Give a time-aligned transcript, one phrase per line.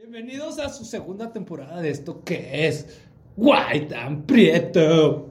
[0.00, 2.86] Bienvenidos a su segunda temporada de esto que es
[3.36, 5.28] White and Prieto.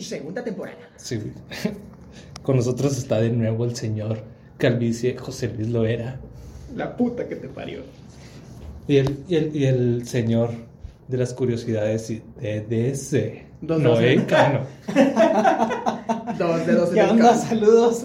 [0.00, 0.78] Segunda temporada.
[0.96, 1.32] Sí, güey.
[2.42, 4.22] Con nosotros está de nuevo el señor
[4.56, 6.18] Calvicie José Luis Loera
[6.74, 7.80] La puta que te parió.
[8.88, 10.50] y el, y el, y el señor
[11.08, 13.46] de las curiosidades y de DC.
[13.60, 14.24] Dos, Noé dos.
[14.26, 14.60] Cano.
[16.38, 17.24] Dos dedos ¿Qué en el onda?
[17.32, 18.04] ca- Saludos.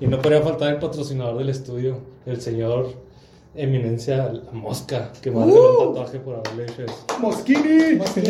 [0.00, 3.10] Y no podría faltar el patrocinador del estudio, el señor
[3.54, 7.04] Eminencia La Mosca, que a hacer un tatuaje por haberle hecho eso.
[7.20, 7.96] Mosquini.
[7.98, 8.28] Mosquini.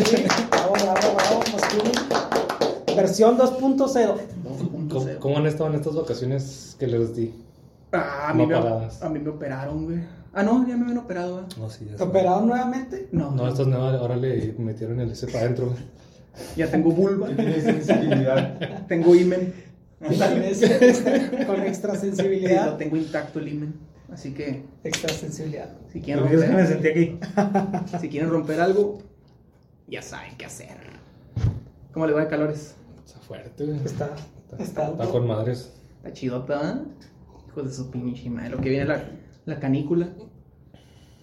[0.49, 2.95] Bravo, bravo, bravo, Mosquini.
[2.95, 4.15] Versión 2.0.
[4.89, 7.33] ¿Cómo, cómo han estado en estas vacaciones que les di?
[7.93, 9.99] Ah, a No mí, me, a mí me operaron, güey.
[10.33, 11.45] Ah, no, ya me habían operado, güey.
[11.57, 13.07] No, sí, ya ¿Te operaron nuevamente?
[13.11, 15.67] No, No, estas nuevas, ahora le metieron el ese para adentro.
[15.67, 15.77] güey.
[16.57, 17.27] ya tengo vulva.
[17.29, 18.85] Tienes sensibilidad.
[18.87, 19.53] tengo imen.
[20.01, 22.65] Extra- Con Y extrasensibilidad.
[22.65, 23.73] lo tengo intacto el imen.
[24.13, 25.69] Así que, Extrasensibilidad.
[25.91, 27.19] si quieren, que me romper, sentí aquí.
[27.99, 28.99] si quieren romper algo,
[29.87, 30.77] ya saben qué hacer.
[31.91, 32.75] ¿Cómo le va de calores?
[33.05, 33.77] Está fuerte, güey.
[33.83, 34.15] Está,
[34.59, 35.73] está, Está con madres.
[35.97, 37.07] Está chidota, ¿eh?
[37.47, 38.49] Hijos de su pinche madre.
[38.51, 39.03] Lo que viene la,
[39.45, 40.09] la canícula.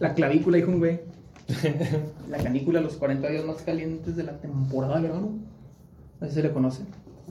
[0.01, 1.01] La clavícula, dijo un güey.
[2.29, 5.39] La canícula, los 40 días más calientes de la temporada de verano.
[6.21, 6.83] Así se le conoce.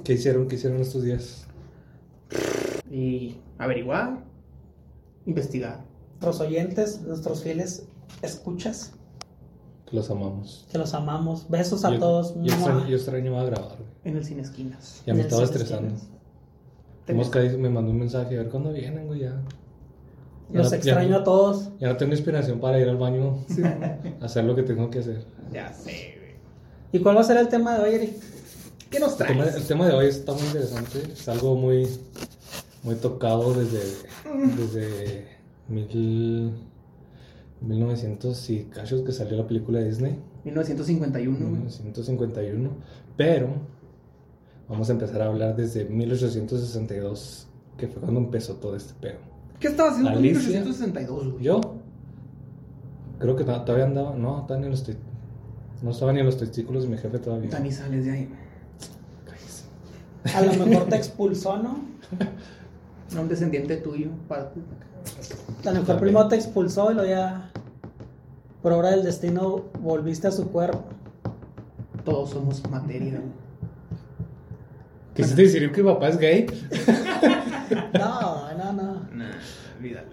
[0.04, 0.48] ¿Qué hicieron?
[0.48, 1.48] ¿Qué hicieron estos días?
[2.92, 4.24] Y averiguar,
[5.30, 5.84] investigar.
[6.22, 7.86] Nuestros oyentes, nuestros fieles
[8.22, 8.92] escuchas,
[9.90, 10.66] Que los amamos.
[10.72, 11.50] que los amamos.
[11.50, 12.36] Besos a Yo- todos.
[12.42, 13.90] Yo, extraño, yo extrañaba grabar, güey.
[14.04, 15.02] En el cine esquinas.
[15.06, 15.96] Ya me el estaba estresando.
[17.14, 19.42] Mosca me mandó un mensaje, a ver cuándo vienen, güey, ya.
[20.52, 21.70] Ya Los no- extraño ya, a todos.
[21.80, 23.38] Ya no tengo inspiración para ir al baño
[24.22, 25.26] a hacer lo que tengo que hacer.
[25.52, 26.36] Ya sé, güey.
[26.92, 28.14] ¿Y cuál va a ser el tema de hoy, Eric?
[28.92, 29.56] ¿Qué nos El tema, traes?
[29.58, 31.00] el tema de hoy está muy interesante.
[31.14, 31.88] Es algo muy,
[32.84, 33.80] muy tocado desde,
[34.58, 35.28] desde
[35.68, 36.54] mil,
[37.62, 40.20] 1900 y cachos que salió la película de Disney.
[40.46, 41.52] 1951, güey.
[41.52, 42.70] 1951.
[43.18, 43.50] Pero
[44.70, 47.48] vamos a empezar a hablar desde 1862,
[47.78, 49.20] que fue cuando empezó todo este pedo.
[49.60, 50.40] ¿Qué estaba haciendo en Alicia.
[50.62, 51.44] 1862, güey?
[51.44, 51.60] Yo
[53.20, 54.96] creo que to- todavía andaba, no, estaba ni en los te-
[55.82, 57.50] no estaba ni en los testículos de mi jefe todavía.
[57.50, 58.30] Tani sales de ahí.
[59.26, 60.38] Cállese.
[60.38, 61.80] A lo mejor te expulsó, ¿no?
[63.14, 64.60] No, un descendiente tuyo, parte.
[65.66, 67.52] A lo mejor primero te expulsó y luego ya,
[68.62, 70.84] por obra del destino, volviste a su cuerpo.
[72.06, 73.22] Todos somos materia.
[75.16, 76.46] ¿Quisiste decir que mi papá es gay?
[77.94, 78.94] No, no, no.
[79.14, 79.30] Nah,
[79.78, 80.08] olvídalo.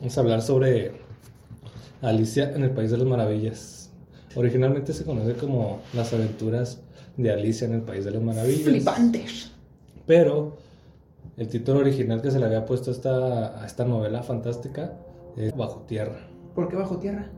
[0.00, 1.00] Vamos a hablar sobre
[2.02, 3.90] Alicia en el País de las Maravillas.
[4.34, 6.80] Originalmente se conoce como Las aventuras
[7.16, 8.62] de Alicia en el País de las Maravillas.
[8.62, 9.50] Flipantes.
[10.06, 10.58] Pero
[11.40, 14.92] el título original que se le había puesto a esta, a esta novela fantástica
[15.36, 16.20] es Bajo Tierra.
[16.54, 17.30] ¿Por qué bajo tierra?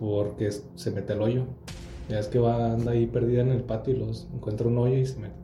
[0.00, 1.44] Porque es- se mete al hoyo.
[2.08, 4.96] Ya es que va, anda ahí perdida en el patio y los encuentra un hoyo
[4.96, 5.34] y se mete.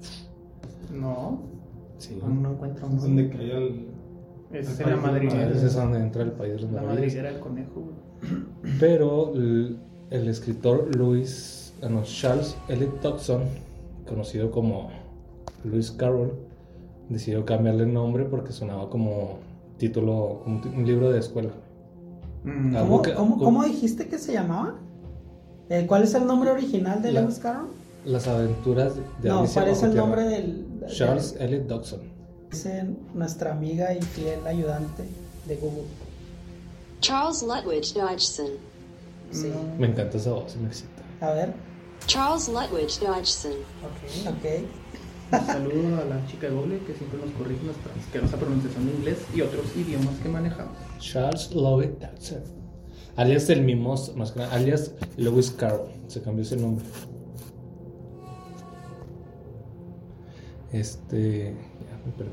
[0.92, 1.42] No,
[1.98, 2.19] Sí.
[2.22, 3.88] aún no encuentro un Donde cayó el.
[4.52, 5.50] Es el la madriguera.
[5.50, 8.76] Ese es donde entra el País de las La madriguera del conejo, güey.
[8.80, 9.78] Pero el,
[10.10, 13.42] el escritor Louis, ah, no, Charles Eliot Dodson,
[14.08, 14.88] conocido como
[15.64, 16.32] Lewis Carroll,
[17.08, 19.38] decidió cambiarle el nombre porque sonaba como
[19.78, 21.50] título, como un libro de escuela.
[22.44, 24.74] Mm, ¿Cómo, que- cómo- cómo dijiste que se llamaba?
[25.70, 27.69] Eh, ¿Cuál es el nombre original de La- Lewis Carroll?
[28.04, 30.80] Las aventuras de No, Alicia ¿cuál es el nombre del...
[30.80, 32.00] del- Charles Eliot Dodson.
[32.50, 35.02] Dice nuestra amiga y fiel ayudante
[35.46, 35.84] de Google.
[37.00, 38.46] Charles Lutwidge Dodgson.
[39.30, 39.48] Sí.
[39.54, 39.76] no.
[39.78, 41.02] Me encanta esa voz, me excita.
[41.20, 41.52] A ver.
[42.06, 43.52] Charles Lutwidge Dodgson.
[43.52, 44.88] Ok, ok.
[45.31, 48.93] Un saludo a la chica de Google que siempre nos corrige nuestra asquerosa pronunciación de
[48.93, 50.72] inglés y otros idiomas que manejamos.
[50.99, 52.43] Charles Lovett Dodson.
[53.16, 55.91] Alias el mimoso, más que nada, alias Lewis Carroll.
[56.06, 56.84] Se cambió ese nombre.
[60.72, 61.53] Este.
[61.53, 62.31] Ya me perdí.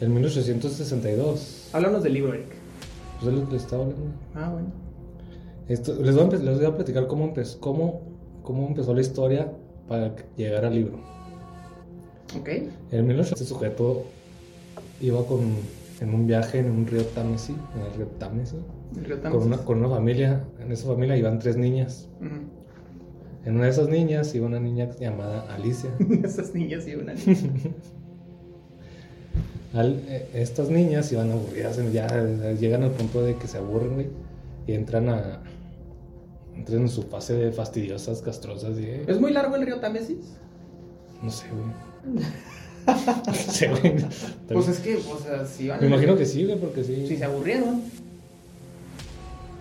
[0.00, 1.70] En 1862.
[1.72, 2.54] Háblanos del libro, Eric.
[3.20, 4.12] Pues es lo que les estaba hablando.
[4.34, 4.68] Ah, bueno.
[5.68, 8.00] Esto, les, voy a, les voy a platicar cómo, empezó cómo,
[8.42, 9.52] cómo empezó la historia
[9.88, 11.17] para llegar al libro.
[12.36, 12.48] Ok.
[12.90, 14.04] En 1800 este sujeto
[15.00, 15.40] iba con,
[16.00, 18.58] en un viaje en un río Támesis, en el río Támesis,
[19.30, 20.44] con una, con una familia.
[20.60, 22.08] En esa familia iban tres niñas.
[22.20, 22.34] Ujú.
[23.44, 25.90] En una de esas niñas iba una niña llamada Alicia.
[26.22, 27.14] Esas niñas y una
[29.74, 32.06] Al- eh, estas niñas iban aburridas, ya
[32.54, 34.06] llegan al punto de que se aburren, güey,
[34.66, 35.40] y entran a.
[36.56, 38.84] entran en su fase de fastidiosas, castrosas y.
[38.84, 40.36] eh, ¿Es muy largo el río Támesis?
[41.22, 41.87] No sé, güey.
[43.82, 43.96] Güey.
[44.50, 47.06] Pues es que, o sea, si van Me imagino que sí, güey, porque sí.
[47.06, 47.82] Si se aburrieron.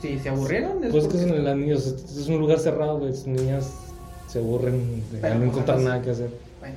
[0.02, 2.60] Si se aburrieron, es Pues es que porque- son las niñas, es es un lugar
[2.60, 3.12] cerrado, güey.
[3.12, 3.70] Las niñas
[4.28, 6.30] se aburren de Pero, no pues, encontrar nada que hacer.
[6.60, 6.76] Bueno,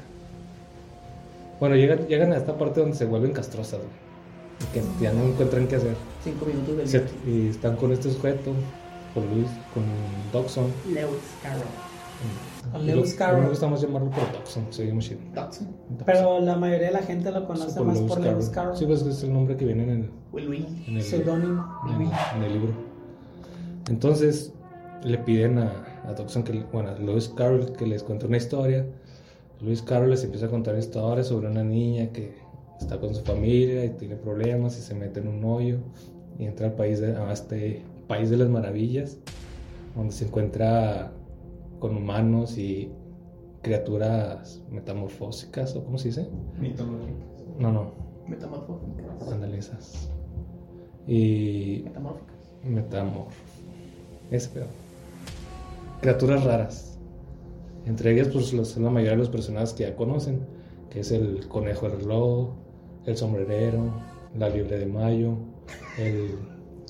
[1.60, 3.90] Bueno, llegan, llegan a esta parte donde se vuelven castrosas, güey.
[4.60, 5.94] Y que ya no encuentran qué hacer.
[6.24, 8.52] cinco minutos del Se- y están con este sujeto,
[9.14, 9.84] con Luis, con
[10.32, 10.66] Doxon.
[10.88, 11.62] Lewis Carroll.
[12.78, 13.42] Y Lewis Carroll.
[13.42, 15.20] Me gusta más llamarlo por Doxon, se chido.
[15.34, 15.68] Dodson.
[16.04, 18.76] Pero la mayoría de la gente lo conoce más por Lewis Carroll.
[18.76, 21.64] Sí, pues es el nombre que viene en el, Will en el, Seudónimo.
[21.88, 22.02] en
[22.36, 22.74] en el libro.
[23.88, 24.52] Entonces
[25.02, 25.72] le piden a,
[26.06, 28.86] a Doxon que, bueno, a Lewis Carroll que les cuente una historia.
[29.60, 32.34] Lewis Carroll les empieza a contar historias sobre una niña que
[32.78, 35.78] está con su familia y tiene problemas y se mete en un hoyo
[36.38, 39.18] y entra al país de, a este país de las maravillas,
[39.94, 41.12] donde se encuentra
[41.80, 42.92] con humanos y
[43.62, 46.28] criaturas metamorfósicas, o cómo se dice?
[46.60, 47.08] Mitológico.
[47.58, 47.92] No, no,
[48.28, 49.28] Metamorfóficas.
[49.32, 50.10] ándale esas.
[51.06, 52.36] Y Metamórficas.
[52.64, 53.26] Metamor.
[54.30, 54.66] Ese pedo.
[56.00, 56.98] Criaturas raras.
[57.86, 60.40] Entre ellas, pues los- la mayoría de los personajes que ya conocen.
[60.90, 62.50] Que es el conejo del reloj,
[63.06, 63.92] el sombrerero,
[64.36, 65.34] la liebre de mayo,
[65.98, 66.34] el.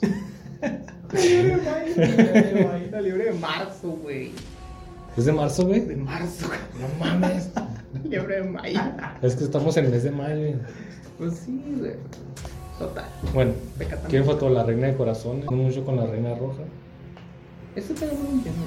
[1.12, 2.90] La libre de mayo.
[2.92, 4.30] La libre de marzo, güey.
[5.16, 5.96] ¿Es de marzo, De güey?
[5.96, 6.46] marzo.
[6.80, 7.50] No mames.
[7.94, 8.80] La libre de mayo.
[9.22, 10.36] Es que estamos en el mes de mayo.
[10.36, 10.54] güey.
[11.18, 11.92] Pues sí, güey.
[12.78, 13.04] Total.
[13.34, 13.52] Bueno.
[14.08, 14.48] ¿quién faltó?
[14.48, 15.44] La reina de corazones.
[15.46, 16.62] No mucho con la reina roja.
[17.74, 18.62] Pedo no lo entiendo.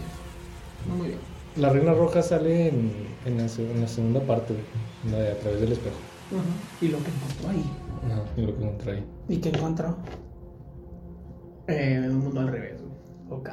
[0.88, 1.20] No muy bien.
[1.56, 2.92] La reina roja sale en,
[3.26, 5.96] en la, se- en la segunda parte, güey, la de a través del espejo.
[6.82, 7.64] Y lo que encontró ahí.
[8.12, 9.06] Ajá, y lo que encontré ahí.
[9.30, 9.96] ¿Y qué encontró?
[11.68, 13.40] Eh, un mundo al revés, güey.
[13.40, 13.50] Ok.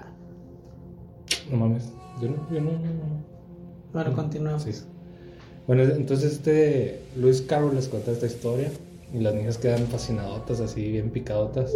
[1.50, 1.92] No mames.
[2.20, 2.72] Yo no, yo no.
[2.72, 3.24] no, no.
[3.92, 4.62] Bueno, continuamos.
[4.62, 4.72] Sí.
[5.66, 8.70] Bueno, entonces este Luis Carroll les cuenta esta historia
[9.12, 11.72] y las niñas quedan fascinadotas, así bien picadotas.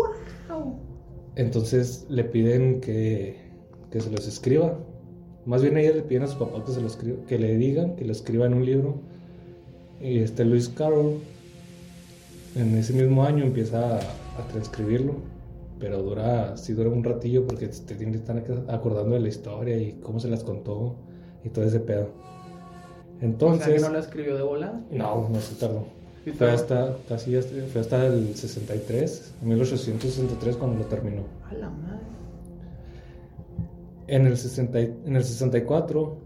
[1.36, 3.36] Entonces le piden que,
[3.90, 4.78] que se los escriba.
[5.46, 7.96] Más bien ellas le piden a su papá que se lo escriba, que le digan,
[7.96, 9.00] que lo escriba en un libro.
[10.00, 11.20] Y este Luis Carroll
[12.54, 15.14] en ese mismo año empieza a, a transcribirlo.
[15.78, 18.36] Pero dura, sí dura un ratillo porque te tiene que estar
[18.68, 20.94] acordando de la historia y cómo se las contó
[21.44, 22.04] y todo ese pedo.
[22.04, 24.80] O sea, que Entonces, no la escribió de volada.
[24.90, 25.84] no, no se tardó.
[26.38, 31.22] Fue hasta, casi hasta, fue hasta el 63, 1863 cuando lo terminó.
[31.50, 31.98] A la madre.
[34.06, 36.16] En el, 60, y- en el 64,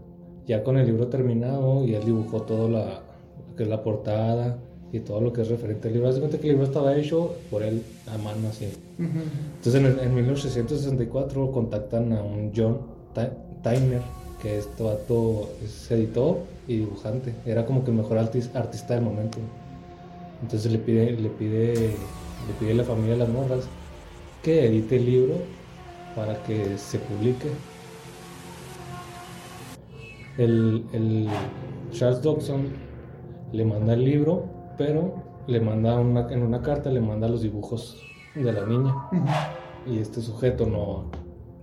[0.45, 3.01] ya con el libro terminado, y él dibujó todo la,
[3.49, 4.57] lo que es la portada
[4.91, 6.09] y todo lo que es referente al libro.
[6.09, 8.67] Haz de cuenta que el libro estaba hecho por él a mano así.
[8.97, 12.77] Entonces en, en 1864 contactan a un John
[13.63, 14.01] Tyner,
[14.41, 16.37] que este vato es editor
[16.67, 17.33] y dibujante.
[17.45, 19.37] Era como que el mejor artis- artista del momento.
[20.41, 23.65] Entonces le pide, le pide, le pide a la familia de las morras
[24.41, 25.35] que edite el libro
[26.15, 27.47] para que se publique.
[30.37, 31.27] El, el
[31.91, 32.67] Charles Dodson
[33.51, 34.45] le manda el libro,
[34.79, 35.13] pero
[35.45, 38.01] le manda una, en una carta le manda los dibujos
[38.33, 38.95] de la niña.
[39.85, 41.11] Y este sujeto no,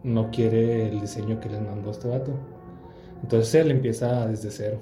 [0.05, 2.33] no quiere el diseño que les mandó este vato.
[3.23, 4.79] Entonces él empieza desde cero.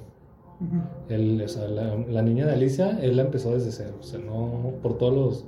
[1.09, 3.95] Él, o sea, la, la niña de Alicia, él la empezó desde cero.
[4.01, 5.45] O sea, no por todos los,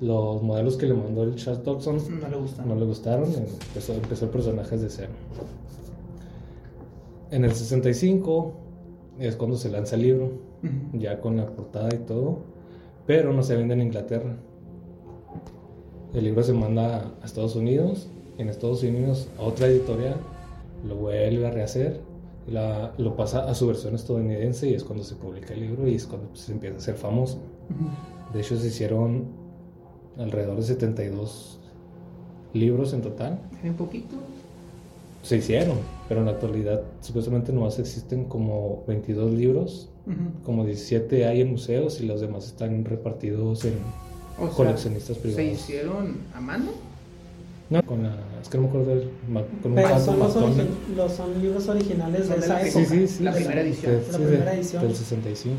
[0.00, 2.64] los modelos que le mandó el Charles Dodson No le gusta.
[2.64, 5.12] no le gustaron, empezó, empezó el personaje desde cero.
[7.32, 8.52] En el 65
[9.18, 10.47] es cuando se lanza el libro,
[10.92, 12.38] Ya con la portada y todo,
[13.06, 14.36] pero no se vende en Inglaterra.
[16.14, 20.16] El libro se manda a Estados Unidos, en Estados Unidos a otra editorial,
[20.86, 22.00] lo vuelve a rehacer,
[22.46, 25.94] la- lo pasa a su versión estadounidense y es cuando se publica el libro y
[25.94, 27.38] es cuando se empieza a ser famoso.
[28.32, 29.26] De hecho, se hicieron
[30.16, 31.60] alrededor de 72
[32.54, 33.38] libros en total.
[33.62, 34.16] Un poquito.
[35.22, 35.76] Se hicieron,
[36.08, 39.90] pero en la actualidad supuestamente nomás existen como 22 libros,
[40.44, 43.74] Como 17 hay en museos y los demás están repartidos en
[44.38, 45.52] O sea, coleccionistas ¿Se privados.
[45.52, 46.70] hicieron a mano?
[47.70, 49.10] No, con la, es que no me acuerdo del,
[49.62, 52.62] con un Pero son los, origi- los son libros originales de Son de esa la
[52.66, 52.84] época.
[52.84, 53.22] Sí, sí, sí.
[53.24, 53.92] La primera edición.
[53.92, 54.82] De- La de- primera edición.
[54.84, 55.56] Del 65.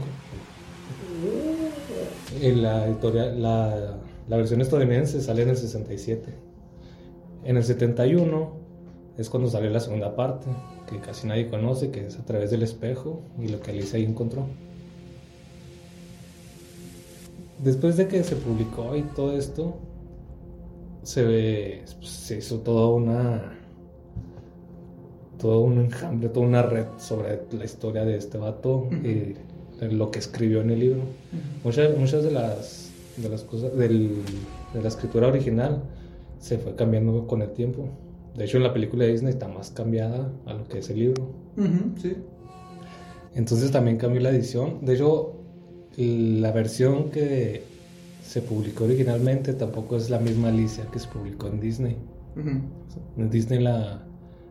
[2.41, 6.33] Y la editorial, la, la versión estadounidense sale en el 67.
[7.43, 8.51] En el 71
[9.19, 10.47] es cuando salió la segunda parte,
[10.89, 14.05] que casi nadie conoce, que es a través del espejo y lo que Alicia ahí
[14.05, 14.45] encontró.
[17.63, 19.75] Después de que se publicó y todo esto,
[21.03, 23.55] se ve, pues, se hizo toda una
[25.37, 29.35] todo un enjambre, toda una red sobre la historia de este vato y
[29.79, 30.99] de lo que escribió en el libro.
[31.63, 34.21] Muchas, muchas de las de las cosas del-
[34.73, 35.81] de la escritura original
[36.39, 37.87] se fue cambiando con el tiempo.
[38.39, 40.99] De hecho, en la película de Disney está más cambiada a lo que es el
[40.99, 41.29] libro.
[42.01, 42.15] Sí.
[43.35, 44.77] Entonces también cambió la edición.
[44.83, 45.33] De hecho,
[45.97, 47.63] la versión que
[48.23, 51.97] se publicó originalmente tampoco es la misma Alicia que se publicó en Disney.
[53.17, 54.03] En Disney la,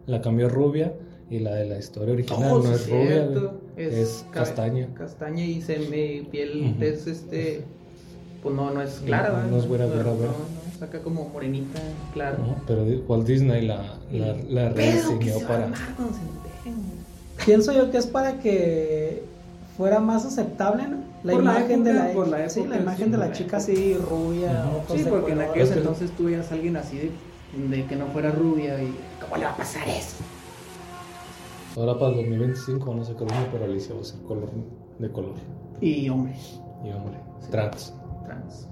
[0.06, 0.92] la cambió rubia
[1.30, 3.60] y la de la historia original Oh, no es rubia, cierto.
[3.74, 3.86] güey.
[3.86, 4.92] es, ca- castaña.
[4.94, 7.62] Castaña y se me piel es este.
[8.42, 10.32] Pues no, no es clara, No, es güera, güera, no, güera.
[10.32, 11.80] no, saca como morenita,
[12.12, 12.38] clara.
[12.38, 12.56] ¿no?
[12.66, 15.68] Pero Walt Disney la, la, la rediseñó para...
[15.74, 17.44] se.
[17.44, 19.22] Pienso yo que es para que
[19.76, 20.98] fuera más aceptable, ¿no?
[21.24, 23.18] La Por la imagen de época, la, por la sí, época, la imagen sí, de
[23.18, 23.72] la chica época.
[23.72, 26.96] así rubia, ojos Sí, porque en aquellos Es que- entonces tú veías a alguien así
[26.98, 28.94] de, de que no fuera rubia y.
[29.20, 30.16] ¿Cómo le va a pasar eso?
[31.76, 34.50] Ahora para el 2025 no sé qué pero Alicia va a ser color,
[34.98, 35.34] de color.
[35.80, 36.34] Y hombre,
[36.84, 37.18] Y hombre,
[37.50, 37.94] trans.
[38.26, 38.66] trans.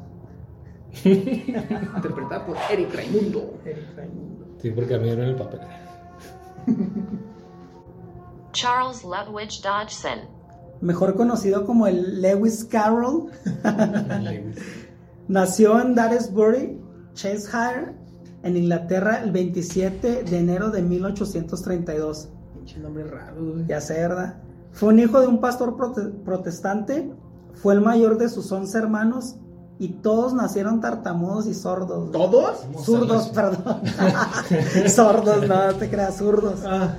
[1.05, 3.55] Interpretada por Eric Raimundo.
[3.65, 4.47] Eric Raimundo.
[4.61, 5.61] Sí, porque a mí era en el papel.
[8.53, 10.21] Charles Lutwidge Dodgson.
[10.81, 13.31] Mejor conocido como el Lewis Carroll,
[14.23, 14.57] Lewis.
[15.29, 16.79] nació en Daresbury,
[17.15, 17.95] Cheshire,
[18.43, 22.29] en Inglaterra, el 27 de enero de 1832.
[22.55, 23.67] Pinche nombre raro, güey.
[23.67, 24.37] Ya sé, ¿verdad?
[24.73, 27.11] Fue un hijo de un pastor prote- protestante,
[27.55, 29.37] fue el mayor de sus 11 hermanos
[29.79, 32.11] y todos nacieron tartamudos y sordos.
[32.11, 32.65] ¿Todos?
[32.83, 33.83] Zurdos, perdón.
[34.89, 36.61] sordos, no, no te creas, zurdos.
[36.65, 36.97] Ah.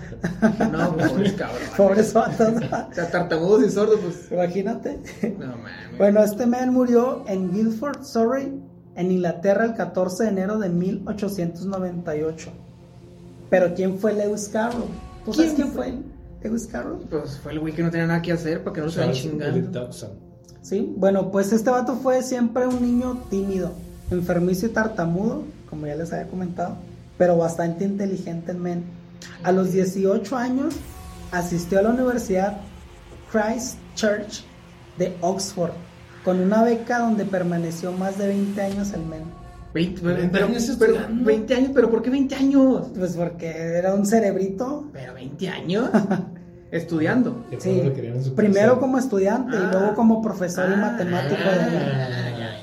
[0.72, 1.62] No, pobres cabrón.
[1.76, 2.54] Pobres vatos.
[2.92, 4.32] O sea, tartamudos y sordos, pues.
[4.32, 5.00] Imagínate.
[5.40, 5.98] No mames.
[5.98, 8.62] Bueno, este man murió en Guildford, Surrey,
[8.96, 12.52] en Inglaterra, el 14 de enero de 1898.
[13.50, 14.86] Pero ¿quién fue Lewis Carroll?
[15.26, 15.94] ¿Tú sabes ¿Quién fue
[16.44, 17.00] Lewis Carroll?
[17.10, 19.16] Pues fue el güey que no tenía nada que hacer para que no se vayan
[19.16, 20.27] Charles Elliot chingando.
[20.68, 23.72] Sí, bueno, pues este vato fue siempre un niño tímido,
[24.12, 26.76] enfermizo y tartamudo, como ya les había comentado,
[27.18, 28.84] pero bastante inteligente el men.
[29.44, 30.76] A los 18 años
[31.32, 32.58] asistió a la Universidad
[33.32, 34.44] Christ Church
[34.98, 35.72] de Oxford,
[36.26, 39.24] con una beca donde permaneció más de 20 años el men.
[39.74, 41.26] 20, pero, 20 pero, años pero- estudiando.
[41.26, 42.88] 20 años, pero ¿por qué 20 años?
[42.94, 44.90] Pues porque era un cerebrito.
[44.92, 45.90] Pero 20 años
[46.72, 47.46] estudiando.
[47.60, 47.82] Sí,
[48.36, 49.70] primero como estudiante y Ah.
[49.72, 52.58] luego como profesor y Ah, matemático de.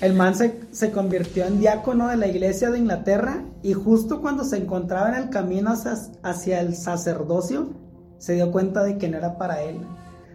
[0.00, 4.44] El man se, se convirtió en diácono de la iglesia de Inglaterra y justo cuando
[4.44, 7.68] se encontraba en el camino hacia, hacia el sacerdocio,
[8.16, 9.76] se dio cuenta de que no era para él.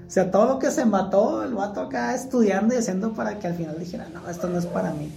[0.07, 3.47] O sea, todo lo que se mató, el vato acá estudiando y haciendo para que
[3.47, 5.11] al final dijera, no, esto no es para mí.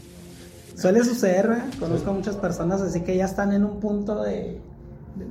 [0.76, 1.64] Suele suceder, ¿verdad?
[1.78, 4.58] conozco a muchas personas así que ya están en un punto de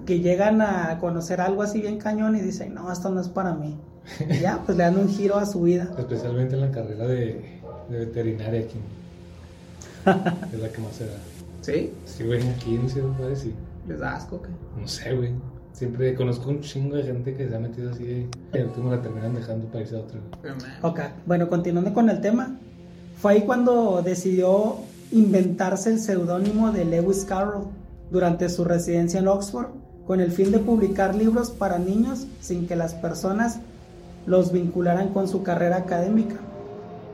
[0.06, 3.54] que llegan a conocer algo así bien cañón y dicen, no, esto no es para
[3.54, 3.78] mí.
[4.30, 5.90] Y ya, pues le dan un giro a su vida.
[5.98, 8.78] Especialmente en la carrera de, de veterinaria aquí.
[10.54, 11.18] es la que más se da.
[11.62, 11.92] ¿Sí?
[12.06, 13.54] Sí, güey, aquí en Ciudad Juárez sí.
[13.88, 14.42] ¿Les da asco?
[14.42, 14.50] ¿qué?
[14.80, 15.32] No sé, güey.
[15.74, 18.28] Siempre conozco un chingo de gente que se ha metido así de...
[18.54, 20.20] Y al último la terminan dejando para irse a otro.
[20.44, 20.90] No.
[20.90, 22.58] Ok, bueno, continuando con el tema.
[23.18, 24.78] Fue ahí cuando decidió
[25.12, 27.68] inventarse el seudónimo de Lewis Carroll
[28.10, 29.68] durante su residencia en Oxford,
[30.06, 33.60] con el fin de publicar libros para niños sin que las personas
[34.26, 36.36] los vincularan con su carrera académica.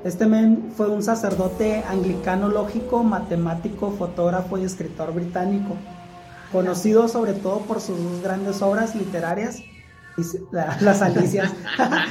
[0.03, 5.75] Este men fue un sacerdote anglicano lógico, matemático, fotógrafo y escritor británico,
[6.51, 9.59] conocido sobre todo por sus dos grandes obras literarias,
[10.51, 11.51] la- las Alicias,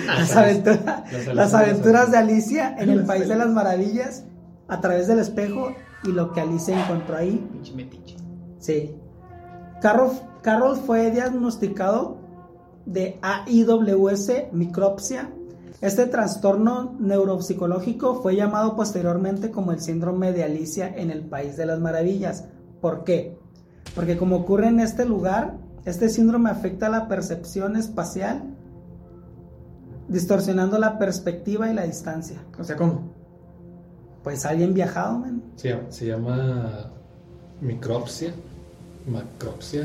[0.06, 4.24] las, aventura- Las aventuras de Alicia en el País de las Maravillas,
[4.68, 5.74] a través del espejo
[6.04, 7.46] y lo que Alicia encontró ahí.
[8.62, 8.94] Sí.
[9.80, 12.16] Carroll, Carroll fue diagnosticado
[12.86, 15.30] de AIWS micropsia.
[15.80, 21.66] Este trastorno neuropsicológico fue llamado posteriormente como el síndrome de Alicia en el País de
[21.66, 22.44] las Maravillas.
[22.80, 23.36] ¿Por qué?
[23.96, 28.44] Porque como ocurre en este lugar, este síndrome afecta la percepción espacial,
[30.06, 32.38] distorsionando la perspectiva y la distancia.
[32.60, 33.10] O sea, ¿cómo?
[34.22, 35.42] Pues alguien viajado, man.
[35.56, 36.92] Llama, se llama
[37.60, 38.32] micropsia.
[39.06, 39.84] Macropsia.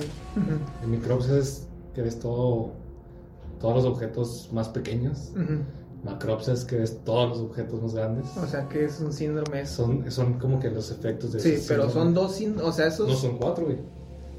[0.83, 2.71] El micropsia es que ves todo,
[3.59, 5.31] todos los objetos más pequeños.
[6.03, 8.25] Macropsia es que ves todos los objetos más grandes.
[8.37, 9.65] O sea, que es un síndrome.
[9.65, 12.05] Son, son como que los efectos de Sí, ese pero síndrome.
[12.05, 12.73] son dos síndromes.
[12.73, 13.07] O sea, esos.
[13.09, 13.77] No son cuatro, güey.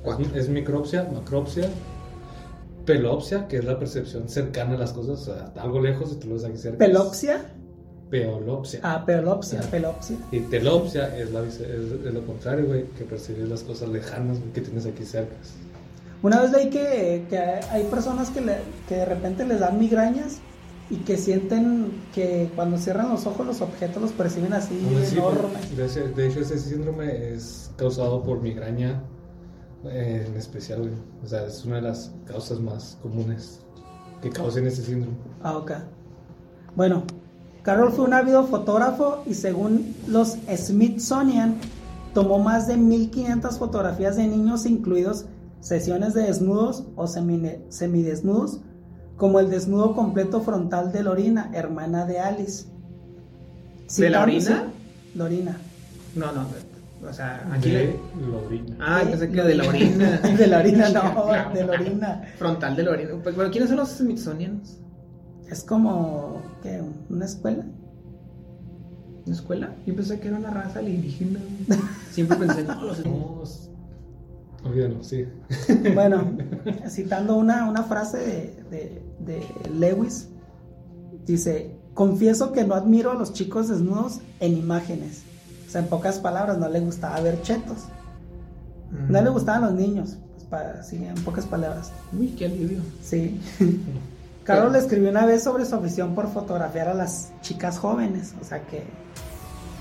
[0.03, 0.25] Cuatro.
[0.27, 1.69] Es, es micropsia, macropsia,
[2.87, 6.29] pelopsia, que es la percepción cercana a las cosas, o sea, algo lejos y tú
[6.29, 6.79] lo ves aquí cerca.
[6.79, 7.55] Pelopsia.
[8.11, 8.81] Peolopsia.
[8.83, 9.67] Ah, pelopsia, Ah.
[9.71, 10.17] pelopsia.
[10.33, 14.53] Y telopsia es, la, es, es lo contrario, güey, que percibes las cosas lejanas güey,
[14.53, 15.35] que tienes aquí cerca.
[16.23, 20.39] Una vez leí que, que hay personas que, le- que de repente les dan migrañas
[20.91, 25.17] y que sienten que cuando cierran los ojos los objetos los perciben así Aún así,
[25.19, 25.77] enormes.
[26.17, 29.03] de hecho, ese síndrome es causado por migraña
[29.85, 30.93] eh, en especial, güey.
[31.23, 33.61] O sea, es una de las causas más comunes
[34.23, 35.17] que causen ese síndrome.
[35.43, 35.73] Ah, ok.
[36.75, 37.05] Bueno,
[37.69, 41.57] Carroll fue un ávido fotógrafo y según los Smithsonian,
[42.15, 45.27] tomó más de 1500 fotografías de niños, incluidos
[45.61, 48.61] sesiones de desnudos o semidesnudos,
[49.19, 52.65] como el desnudo completo frontal de Lorina, hermana de Alice.
[53.99, 54.65] ¿De la Citándose- orina?
[55.15, 55.57] Lorina.
[56.15, 56.47] No, no.
[57.07, 58.27] O sea, aquí de le.
[58.31, 58.77] Lorina.
[58.81, 60.17] Ah, pensé que de la orina.
[60.39, 62.23] De la orina, no, de la orina.
[62.39, 63.11] Frontal de la orina.
[63.23, 64.79] Pues, Pero ¿quiénes son los Smithsonians?
[65.51, 66.83] Es como, ¿qué?
[67.09, 67.65] ¿Una escuela?
[69.27, 69.75] ¿Una escuela?
[69.87, 71.41] Yo pensé que era una raza alienígena.
[72.13, 73.03] Siempre pensé, no, los
[74.65, 75.25] olvídalo, sí.
[75.95, 76.33] Bueno,
[76.89, 80.29] citando una, una frase de, de- de Lewis,
[81.27, 85.23] dice, confieso que no admiro a los chicos desnudos en imágenes.
[85.67, 87.85] O sea, en pocas palabras, no le gustaba ver chetos.
[89.09, 91.93] No le gustaban los niños, pues, para, sí, en pocas palabras.
[92.19, 92.81] Uy, qué alivio.
[93.03, 93.39] Sí.
[94.49, 98.63] Carol escribió una vez sobre su afición por fotografiar a las chicas jóvenes, o sea
[98.63, 98.83] que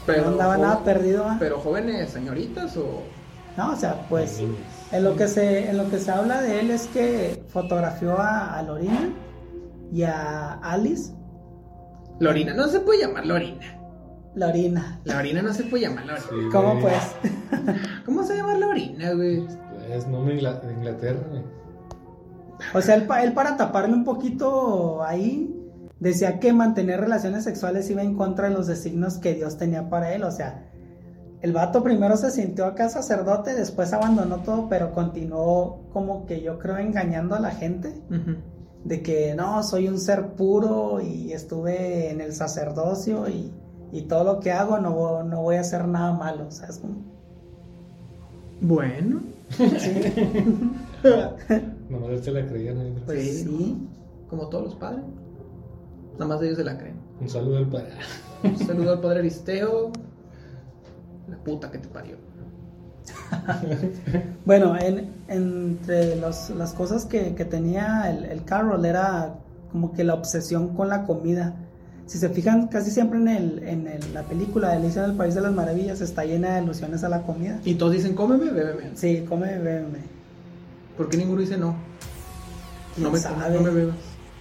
[0.08, 1.26] no andaba nada perdido.
[1.40, 3.04] Pero jóvenes, señoritas o.
[3.56, 4.58] No, o sea, pues Niños.
[4.92, 8.58] en lo que se en lo que se habla de él es que fotografió a,
[8.58, 9.10] a Lorina
[9.92, 11.14] y a Alice.
[12.20, 13.80] Lorina, no se puede llamar Lorina.
[14.36, 15.00] Lorina.
[15.06, 16.28] Lorina no se puede llamar Lorina.
[16.30, 17.16] Sí, ¿Cómo pues?
[18.06, 19.48] ¿Cómo se llama Lorina, güey?
[19.90, 21.57] Es nombre de Inglaterra, güey.
[22.74, 25.54] O sea, él, pa- él para taparle un poquito ahí
[26.00, 30.14] decía que mantener relaciones sexuales iba en contra de los designios que Dios tenía para
[30.14, 30.64] él, o sea,
[31.42, 36.58] el vato primero se sintió acá sacerdote, después abandonó todo, pero continuó como que yo
[36.58, 37.94] creo engañando a la gente.
[38.84, 43.52] De que no, soy un ser puro y estuve en el sacerdocio y,
[43.92, 46.78] y todo lo que hago no, no voy a hacer nada malo, ¿sabes?
[46.80, 46.96] Como-
[48.62, 49.20] Bueno.
[49.80, 49.92] Sí,
[51.90, 52.82] Nomás él se la creía, ¿no?
[53.06, 53.44] pues Sí.
[53.44, 53.88] sí.
[54.30, 55.04] Como todos los padres.
[56.14, 56.96] Nada más ellos se la creen.
[57.22, 57.90] Un saludo al padre.
[58.44, 59.92] Un saludo al padre Aristeo.
[61.30, 62.18] La puta que te parió.
[64.46, 69.36] Bueno, en- entre los- las cosas que, que tenía el, el Carroll era
[69.72, 71.56] como que la obsesión con la comida.
[72.06, 75.18] Si se fijan, casi siempre en, el, en el- la película de Alicia en el
[75.18, 77.60] País de las Maravillas está llena de alusiones a la comida.
[77.66, 78.92] Y todos dicen, cómeme, bébeme.
[78.96, 80.00] Sí, come, bébeme.
[80.98, 81.76] ¿Por qué ninguno dice no?
[82.98, 83.96] No me, no me bebas.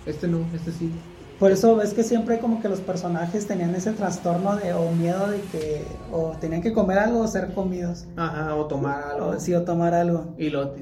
[0.07, 0.91] Este no, este sí.
[1.39, 5.29] Por eso ves que siempre como que los personajes tenían ese trastorno de o miedo
[5.29, 9.27] de que o tenían que comer algo o ser comidos Ajá, o tomar algo.
[9.27, 10.35] o sí o tomar algo.
[10.39, 10.75] Y luego,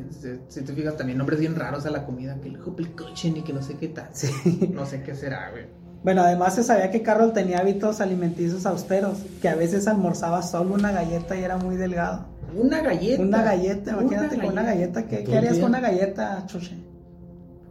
[0.48, 3.52] si, te fijas, también nombres bien raros a la comida, que el Huppelkuchen y que
[3.52, 4.10] no sé qué tal.
[4.12, 4.70] Sí.
[4.72, 5.66] No sé qué será, güey.
[6.04, 10.74] Bueno, además se sabía que Carol tenía hábitos alimenticios austeros, que a veces almorzaba solo
[10.74, 12.26] una galleta y era muy delgado.
[12.54, 13.22] Una galleta.
[13.22, 16.76] Una galleta, imagínate con una galleta, ¿qué, qué harías con una galleta, Chuche?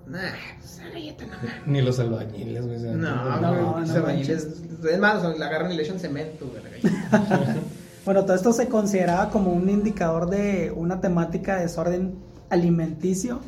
[0.07, 0.19] Nah,
[0.59, 1.33] pues, esa galleta no.
[1.71, 2.79] Ni los albañiles, güey.
[2.79, 4.47] No, No, güey, no pinches albañiles.
[4.91, 7.55] Es más, la agarran y le echan cemento, güey, a la galleta.
[8.05, 12.15] Bueno, todo esto se consideraba como un indicador de una temática de desorden
[12.49, 13.39] alimenticio,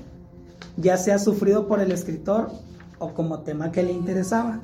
[0.77, 2.51] ya sea sufrido por el escritor
[2.99, 4.59] o como tema que le interesaba.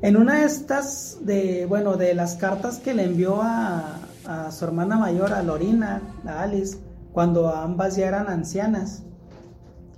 [0.00, 4.64] En una de estas, de, bueno, de las cartas que le envió a, a su
[4.64, 6.78] hermana mayor, a Lorina, a Alice,
[7.12, 9.02] cuando ambas ya eran ancianas,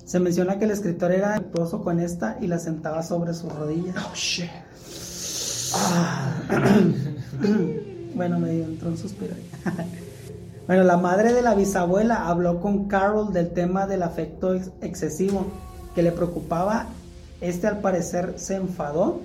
[0.05, 3.97] se menciona que el escritor era respetuoso con esta y la sentaba sobre sus rodillas.
[3.97, 4.51] Oh, shit.
[8.15, 9.35] Bueno, me entró un suspiro.
[9.35, 9.91] ahí.
[10.69, 15.47] bueno, la madre de la bisabuela habló con Carol del tema del afecto ex- excesivo
[15.95, 16.87] que le preocupaba.
[17.41, 19.21] Este al parecer se enfadó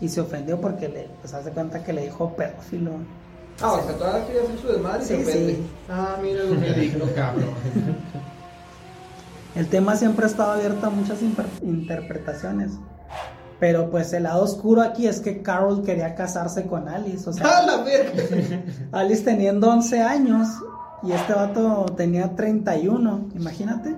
[0.00, 2.92] y se ofendió porque le, pues hace cuenta que le dijo pedófilo.
[3.62, 5.54] Ah, o sea, todavía quería hacer su desmadre y se Sí, ofende.
[5.54, 5.66] sí.
[5.88, 7.48] Ah, mira lo que digno, cabrón.
[9.54, 11.18] El tema siempre ha estado abierto a muchas
[11.62, 12.72] interpretaciones.
[13.60, 17.28] Pero pues el lado oscuro aquí es que Carol quería casarse con Alice.
[17.28, 18.22] O ¡A sea, la verga!
[18.92, 20.48] Alice teniendo 11 años
[21.04, 23.94] y este vato tenía 31, imagínate.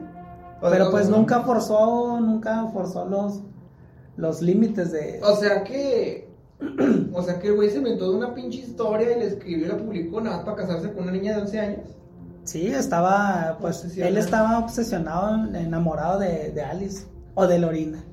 [0.61, 3.42] O Pero pues nunca forzó, nunca forzó los,
[4.16, 5.21] los límites de...
[5.23, 6.27] O sea que.
[7.12, 9.77] O sea que el güey se inventó una pinche historia y le escribió y la
[9.77, 11.81] publicó nada más para casarse con una niña de 11 años.
[12.45, 18.05] Sí, estaba, pues él estaba obsesionado, enamorado de, de Alice o de Lorina.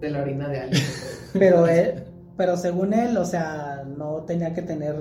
[0.00, 0.82] De la orina de alguien.
[1.32, 2.04] Pero él,
[2.36, 4.94] pero según él, o sea, no tenía que tener,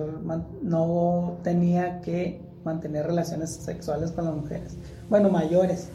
[0.62, 4.78] no tenía que mantener relaciones sexuales con las mujeres.
[5.10, 5.90] Bueno, mayores.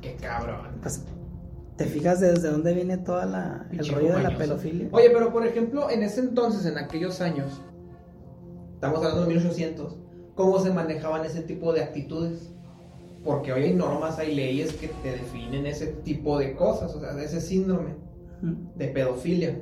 [0.00, 0.68] Qué cabrón.
[0.82, 1.02] Pues
[1.76, 4.88] ¿Te fijas desde dónde viene toda la, el rollo de la pedofilia?
[4.90, 7.60] Oye, pero por ejemplo, en ese entonces, en aquellos años,
[8.74, 9.96] estamos hablando de 1800,
[10.34, 12.50] ¿cómo se manejaban ese tipo de actitudes?
[13.24, 17.14] Porque hoy hay normas, hay leyes que te definen ese tipo de cosas, o sea,
[17.14, 17.90] de ese síndrome
[18.76, 19.60] de pedofilia.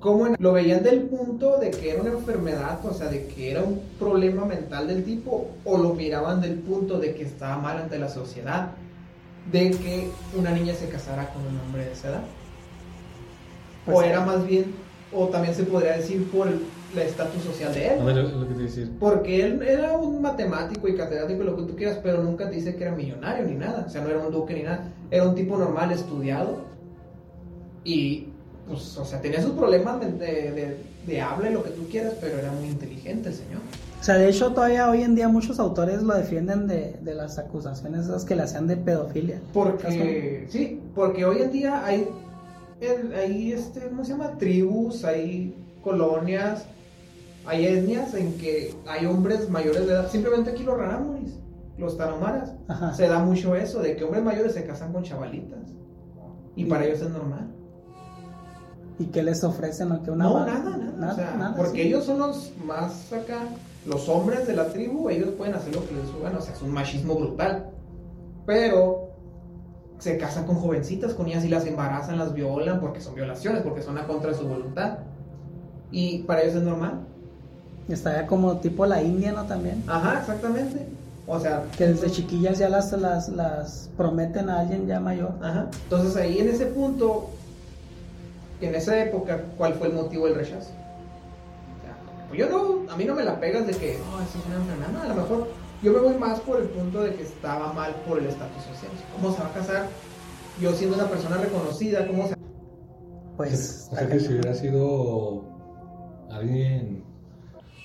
[0.00, 3.52] ¿Cómo en- lo veían del punto de que era una enfermedad, o sea, de que
[3.52, 7.78] era un problema mental del tipo, o lo miraban del punto de que estaba mal
[7.78, 8.72] ante la sociedad,
[9.50, 12.22] de que una niña se casara con un hombre de esa edad?
[13.84, 14.06] Pues o sí.
[14.08, 14.66] era más bien,
[15.12, 16.60] o también se podría decir por el
[16.96, 18.04] estatus social de A él.
[18.04, 18.92] ver, lo, lo que te decir.
[19.00, 22.56] Porque él era un matemático y catedrático y lo que tú quieras, pero nunca te
[22.56, 23.84] dice que era millonario ni nada.
[23.86, 24.84] O sea, no era un duque ni nada.
[25.10, 26.58] Era un tipo normal, estudiado.
[27.84, 28.28] Y,
[28.68, 30.76] pues, o sea, tenía sus problemas de, de- de-
[31.06, 33.60] de habla y lo que tú quieras, pero era muy inteligente el señor.
[34.02, 37.38] O sea, de hecho, todavía hoy en día muchos autores lo defienden de, de las
[37.38, 39.40] acusaciones esas que le hacían de pedofilia.
[39.54, 42.08] Porque, sí, porque hoy en día hay,
[42.80, 44.36] el- hay este, ¿cómo se llama?
[44.38, 46.64] Tribus, hay colonias,
[47.46, 50.10] hay etnias en que hay hombres mayores de edad.
[50.10, 51.34] Simplemente aquí los rarámuris,
[51.78, 52.92] los tarahumaras, Ajá.
[52.94, 55.60] se da mucho eso, de que hombres mayores se casan con chavalitas.
[56.56, 57.46] Y para ellos es normal.
[58.98, 59.92] ¿Y qué les ofrecen?
[59.92, 61.12] ¿O que una no, nada, nada.
[61.12, 61.88] o sea, nada, porque sí.
[61.88, 63.44] ellos son los más acá,
[63.86, 66.62] los hombres de la tribu, ellos pueden hacer lo que les suban, o sea, es
[66.62, 67.70] un machismo brutal.
[68.46, 69.08] Pero
[69.98, 73.82] se casan con jovencitas, con ellas y las embarazan, las violan, porque son violaciones, porque
[73.82, 74.98] son a contra de su voluntad.
[75.90, 77.00] Y para ellos es normal.
[77.88, 79.44] Estaría como tipo la India, ¿no?
[79.44, 79.82] También.
[79.86, 80.86] Ajá, exactamente.
[81.26, 85.34] O sea, Que desde chiquillas ya las, las, las prometen a alguien ya mayor.
[85.40, 85.68] Ajá.
[85.84, 87.30] Entonces ahí en ese punto,
[88.60, 90.70] en esa época, ¿cuál fue el motivo del rechazo?
[92.32, 94.56] Pues yo no, a mí no me la pegas de que, no, eso es una
[94.56, 95.48] enfermedad, no, a lo mejor
[95.82, 98.90] yo me voy más por el punto de que estaba mal por el estatus social.
[99.14, 99.88] ¿Cómo se va a casar
[100.58, 102.06] yo siendo una persona reconocida?
[102.06, 102.34] ¿Cómo se...
[103.36, 103.88] Pues.
[103.92, 105.44] O sea que si hubiera sido
[106.30, 107.04] alguien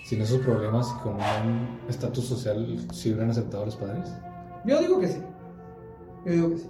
[0.06, 4.10] sin esos problemas y con un estatus social, si hubieran aceptado a los padres.
[4.64, 5.22] Yo digo que sí.
[6.26, 6.70] Yo digo que sí.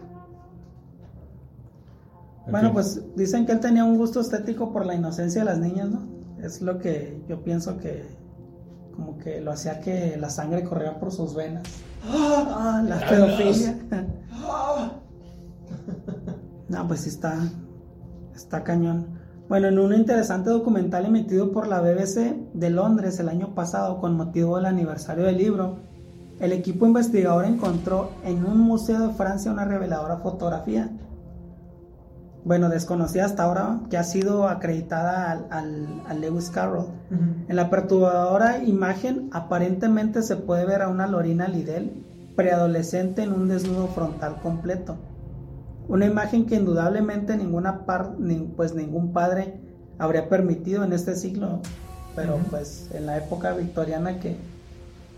[2.47, 2.73] En Bueno, fin.
[2.73, 6.16] pues dicen que él tenía un gusto estético por la inocencia de las niñas, ¿no?
[6.41, 8.03] Es lo que yo pienso que
[8.95, 11.63] como que lo hacía que la sangre corriera por sus venas.
[12.03, 13.77] Ah, la pedofilia.
[16.69, 17.49] No, pues sí está,
[18.35, 19.17] está cañón.
[19.47, 24.17] Bueno, en un interesante documental emitido por la BBC de Londres el año pasado con
[24.17, 25.77] motivo del aniversario del libro,
[26.41, 30.91] el equipo investigador encontró en un museo de Francia una reveladora fotografía.
[32.47, 36.85] Bueno, desconocida hasta ahora, que ha sido acreditada al, al- al Lewis Carroll.
[37.49, 41.91] En la perturbadora imagen aparentemente se puede ver a una Lorina Lidell
[42.37, 44.95] preadolescente en un desnudo frontal completo.
[45.89, 49.59] Una imagen que indudablemente ninguna par, ni- pues ningún padre
[49.99, 51.59] habría permitido en este siglo,
[52.15, 54.37] pero pues en la época victoriana que,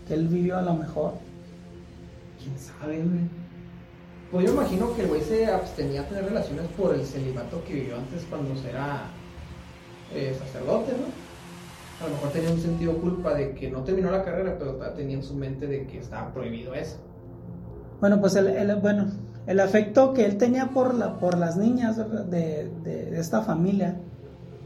[0.08, 1.12] que él vivió a lo mejor.
[2.42, 3.39] ¿Quién sabe, güey?
[4.30, 7.74] Pues yo imagino que el güey se abstenía a tener relaciones por el celibato que
[7.74, 9.02] vivió antes cuando era
[10.14, 11.20] eh, sacerdote, ¿no?
[12.04, 15.16] A lo mejor tenía un sentido culpa de que no terminó la carrera, pero tenía
[15.16, 16.96] en su mente de que estaba prohibido eso.
[18.00, 19.06] Bueno, pues el, el- bueno,
[19.46, 22.04] el afecto que él tenía por, la, por las niñas de,
[22.82, 23.96] de- de esta familia,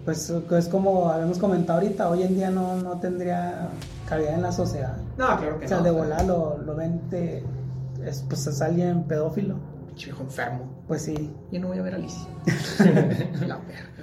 [0.04, 3.68] pues es como habíamos comentado ahorita, hoy en día no, no tendría
[4.08, 4.96] cabida en la sociedad.
[5.16, 5.82] No, claro que O sea, no.
[5.84, 7.42] de volar lo, lo ven de,
[8.06, 9.56] es, pues es alguien pedófilo.
[9.86, 10.84] Pinche viejo enfermo.
[10.86, 11.30] Pues sí.
[11.50, 12.26] Yo no voy a ver a Alicia.
[13.46, 13.60] la.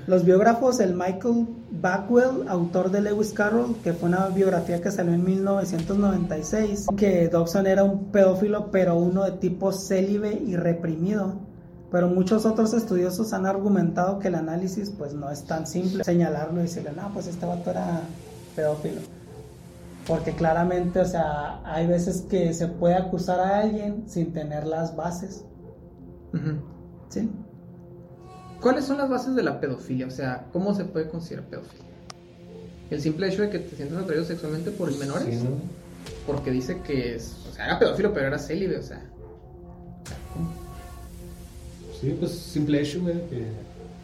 [0.08, 5.14] Los biógrafos, el Michael Backwell, autor de Lewis Carroll, que fue una biografía que salió
[5.14, 11.36] en 1996, que Dobson era un pedófilo, pero uno de tipo célibe y reprimido.
[11.92, 16.60] Pero muchos otros estudiosos han argumentado que el análisis pues no es tan simple señalarlo
[16.62, 18.02] y decirle, no, pues este vato era
[18.56, 19.02] pedófilo.
[20.12, 24.94] Porque claramente, o sea, hay veces que se puede acusar a alguien sin tener las
[24.94, 25.46] bases.
[27.08, 27.30] ¿Sí?
[28.60, 30.08] ¿Cuáles son las bases de la pedofilia?
[30.08, 31.86] O sea, ¿cómo se puede considerar pedofilia?
[32.90, 35.40] El simple hecho de que te sientas atraído sexualmente por menores.
[35.40, 35.52] Sí, ¿no?
[36.28, 39.02] Porque dice que es, o sea, era pedófilo, pero era célibe, o sea.
[42.02, 43.46] Sí, pues simple hecho, güey, que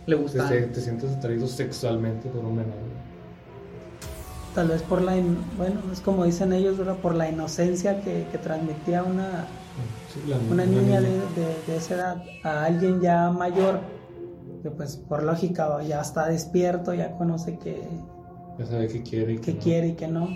[0.05, 0.47] Le te, gusta.
[0.47, 2.96] te, te sientes atraído sexualmente por un menor.
[4.57, 6.95] Tal vez por la, in- bueno, es como dicen ellos, ¿verdad?
[6.95, 9.45] Por la inocencia que, que transmitía una,
[10.11, 13.81] Sí, la- una niña de, de- de esa edad a alguien ya mayor,
[14.63, 17.87] que pues por lógica ya está despierto, ya conoce que,
[18.57, 19.59] Ya sabe qué quiere y que no.
[19.59, 20.27] quiere y que no.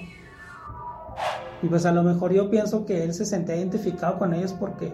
[1.63, 4.93] Y pues a lo mejor yo pienso que él se sentía identificado con ellos porque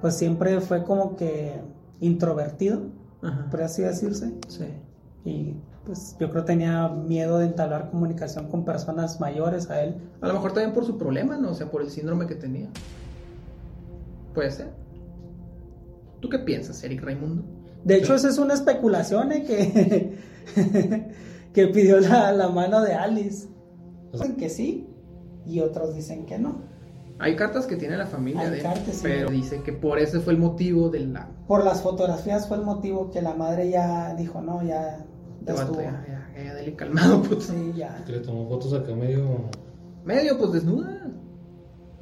[0.00, 1.60] pues siempre fue como que
[2.00, 2.80] introvertido,
[3.22, 3.46] Ajá.
[3.50, 4.32] por así decirse.
[4.48, 4.68] Sí.
[5.26, 9.96] Y pues yo creo tenía miedo de entablar comunicación con personas mayores a él.
[10.20, 11.50] A lo mejor también por su problema, ¿no?
[11.50, 12.68] O sea, por el síndrome que tenía.
[14.34, 14.70] Puede ser.
[16.20, 17.44] ¿Tú qué piensas, Eric Raimundo?
[17.84, 19.44] De hecho, esa es una especulación ¿eh?
[19.44, 20.16] que,
[21.52, 23.48] que pidió la, la mano de Alice.
[24.12, 24.88] Dicen que sí
[25.46, 26.62] y otros dicen que no.
[27.18, 29.00] Hay cartas que tiene la familia Hay de él, cartas, sí.
[29.02, 31.28] pero dice que por ese fue el motivo de la...
[31.46, 35.04] Por las fotografías fue el motivo que la madre ya dijo, no, ya,
[35.46, 35.80] ya Vato, estuvo.
[35.82, 36.04] Ya,
[36.34, 37.40] ya, ya, dale calmado, puto.
[37.40, 38.02] Sí, ya.
[38.06, 39.50] Que le tomó fotos acá medio.
[40.04, 41.00] Medio, pues desnuda.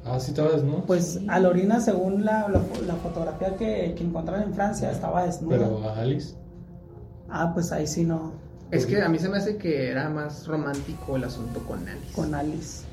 [0.05, 0.83] Ah, sí, estaba desnudo.
[0.85, 5.57] Pues a Lorina, según la, la, la fotografía que, que encontraron en Francia, estaba desnuda.
[5.57, 6.35] Pero a Alice.
[7.29, 8.33] Ah, pues ahí sí no,
[8.69, 12.13] Es que a mí se me hace que era más romántico el asunto con Alice.
[12.13, 12.83] con Alice.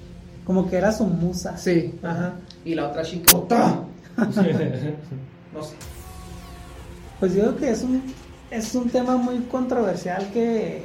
[0.45, 1.59] Como que era su musa.
[1.59, 2.35] Sí, ajá.
[2.65, 3.33] Y la otra chica.
[5.53, 5.75] No sé.
[7.19, 8.03] Pues yo creo que es un,
[8.51, 10.83] es un tema muy controversial que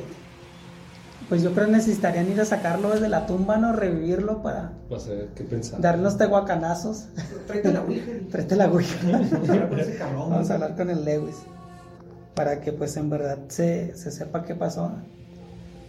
[1.29, 3.73] pues yo creo necesitarían ir a sacarlo desde la tumba, ¿no?
[3.73, 5.81] Revivirlo para Para saber qué pensar.
[5.81, 7.05] darle unos tehuacanazos.
[7.47, 8.11] Tráete la Ouija.
[8.31, 8.99] Tráete la ouija.
[9.07, 10.29] Habla con ese cabrón.
[10.29, 11.37] Vamos a hablar con el Lewis.
[12.35, 14.91] Para que pues en verdad se, se sepa qué pasó.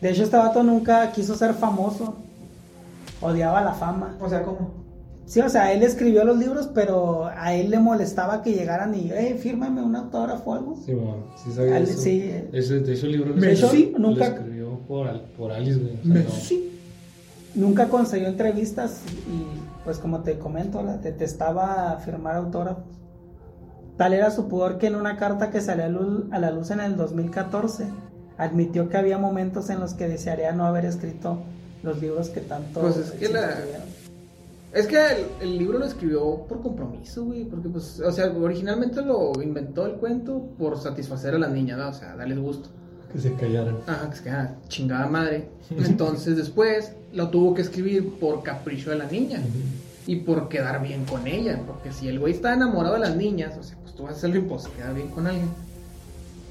[0.01, 2.17] De hecho este vato nunca quiso ser famoso.
[3.21, 4.17] Odiaba la fama.
[4.21, 4.71] O sea, ¿cómo?
[5.27, 9.11] Sí, o sea, él escribió los libros, pero a él le molestaba que llegaran y,
[9.13, 10.77] hey, fírmame un autógrafo o algo.
[10.87, 12.01] Sí, bueno, sí sabía Al- eso.
[12.01, 12.33] sí.
[12.53, 15.95] Ese, de hecho, el libro hecho, escribió- nunca- lo escribió por, por Alice, güey.
[16.01, 16.73] O sea, no- Sí.
[17.57, 22.85] Nunca consiguió entrevistas y pues como te comento, la detestaba firmar autógrafos.
[23.97, 26.71] Tal era su pudor que en una carta que salió a luz- a la luz
[26.71, 27.87] en el 2014
[28.37, 31.39] admitió que había momentos en los que desearía no haber escrito
[31.83, 33.96] los libros que tanto Pues es que la- tuvieron.
[34.77, 37.45] Es que el, el libro lo escribió por compromiso, güey.
[37.45, 41.89] Porque, pues, o sea, originalmente lo inventó el cuento por satisfacer a las niñas, ¿no?
[41.89, 42.69] O sea, darles gusto.
[43.11, 43.79] Que se callaran.
[43.87, 45.49] Ajá, que se queda chingada madre.
[45.71, 49.41] Entonces, después lo tuvo que escribir por capricho de la niña.
[50.07, 51.59] y por quedar bien con ella.
[51.67, 54.17] Porque si el güey está enamorado de las niñas, o sea, pues tú vas a
[54.17, 55.49] hacer lo imposible, quedar bien con alguien.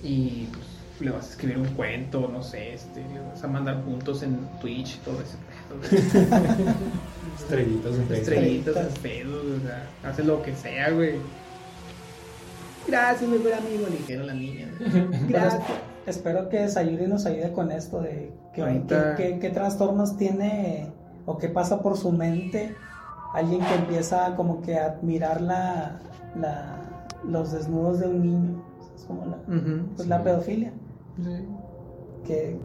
[0.01, 0.65] Y pues
[0.99, 4.39] le vas a escribir un cuento, no sé, este, le vas a mandar puntos en
[4.61, 6.73] Twitch, todo ese pedo.
[7.39, 8.13] Estrellitas en Facebook.
[8.33, 11.15] Estrellitas, en pedo, o sea, hace lo que sea, güey.
[12.88, 14.69] Gracias, mi buen amigo, le dijeron las niñas.
[15.27, 15.63] Gracias.
[15.65, 20.17] Pues, espero que Sayuri nos ayude con esto de que, Ahorita- qué- qué- qué trastornos
[20.17, 20.91] tiene
[21.25, 22.75] o qué pasa por su mente
[23.33, 25.99] alguien que empieza como que a admirar la,
[26.39, 26.81] la-
[27.27, 28.63] los desnudos de un niño.
[28.95, 29.38] Es como la,
[29.95, 30.71] pues, la pedofilia.
[31.23, 31.45] sí.
[32.25, 32.57] Que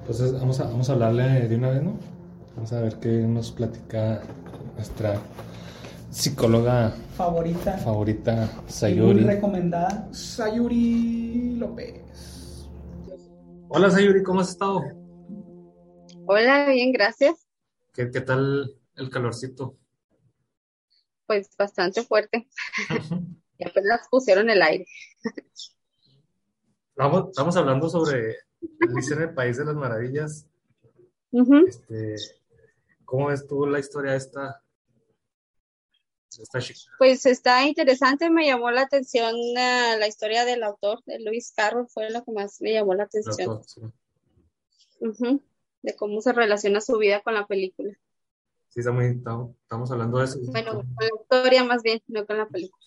[0.00, 1.92] Entonces, vamos a, vamos a hablarle de una vez, ¿no?
[2.54, 4.22] Vamos a ver qué nos platica
[4.74, 5.20] nuestra
[6.10, 9.24] psicóloga favorita favorita, y muy Sayuri.
[9.24, 10.12] recomendada.
[10.12, 12.68] Sayuri López.
[13.68, 14.82] Hola Sayuri, ¿cómo has estado?
[16.26, 17.46] Hola, bien, gracias.
[17.92, 19.76] ¿Qué, qué tal el calorcito?
[21.26, 22.48] Pues bastante fuerte.
[23.58, 24.86] Y apenas pusieron el aire.
[26.96, 28.34] Vamos, estamos hablando sobre
[28.80, 30.48] Alicia en el País de las Maravillas.
[31.68, 32.16] Este,
[33.12, 34.62] ¿cómo ves tú la historia de esta,
[36.30, 36.80] esta chica?
[36.96, 41.88] Pues está interesante, me llamó la atención eh, la historia del autor, de Lewis Carroll,
[41.88, 43.62] fue lo que más me llamó la atención.
[43.64, 43.82] Sí.
[45.82, 47.92] De cómo se relaciona su vida con la película.
[48.70, 50.38] Sí, está muy- estamos, estamos hablando de eso.
[50.46, 52.86] Bueno, con la historia más bien, no con la película.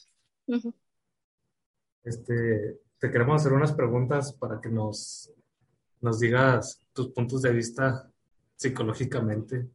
[2.04, 5.32] Este, te queremos hacer unas preguntas para que nos,
[6.02, 8.10] nos digas tus puntos de vista
[8.56, 9.70] psicológicamente.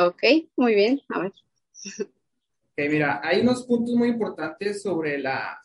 [0.00, 0.22] Ok,
[0.56, 1.32] muy bien, a ver.
[1.32, 5.60] Ok, mira, hay unos puntos muy importantes sobre la,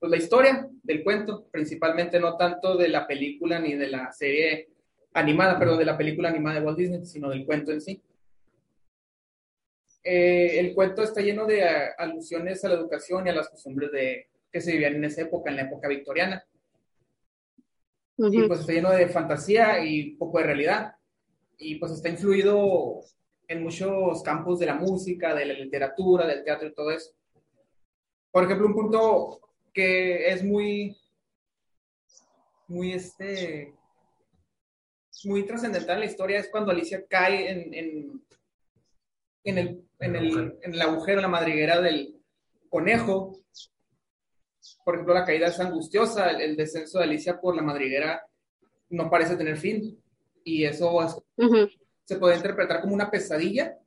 [0.00, 4.70] pues, la historia del cuento, principalmente no tanto de la película ni de la serie
[5.12, 8.02] animada, perdón, de la película animada de Walt Disney, sino del cuento en sí.
[10.02, 13.92] Eh, el cuento está lleno de eh, alusiones a la educación y a las costumbres
[13.92, 16.44] de, que se vivían en esa época, en la época victoriana.
[18.18, 20.96] Y pues está lleno de fantasía y poco de realidad.
[21.58, 23.04] Y pues está influido
[23.48, 27.12] en muchos campos de la música, de la literatura, del teatro y todo eso.
[28.30, 29.40] Por ejemplo, un punto
[29.72, 30.96] que es muy,
[32.68, 33.74] muy este,
[35.24, 38.22] muy trascendental en la historia es cuando Alicia cae en, en,
[39.44, 42.20] en el, en, el, en el agujero, en la madriguera del
[42.68, 43.38] conejo.
[44.84, 48.26] Por ejemplo, la caída es angustiosa, el, el descenso de Alicia por la madriguera
[48.90, 50.02] no parece tener fin.
[50.44, 51.18] Y eso es-.
[52.06, 53.78] Se puede interpretar como una pesadilla.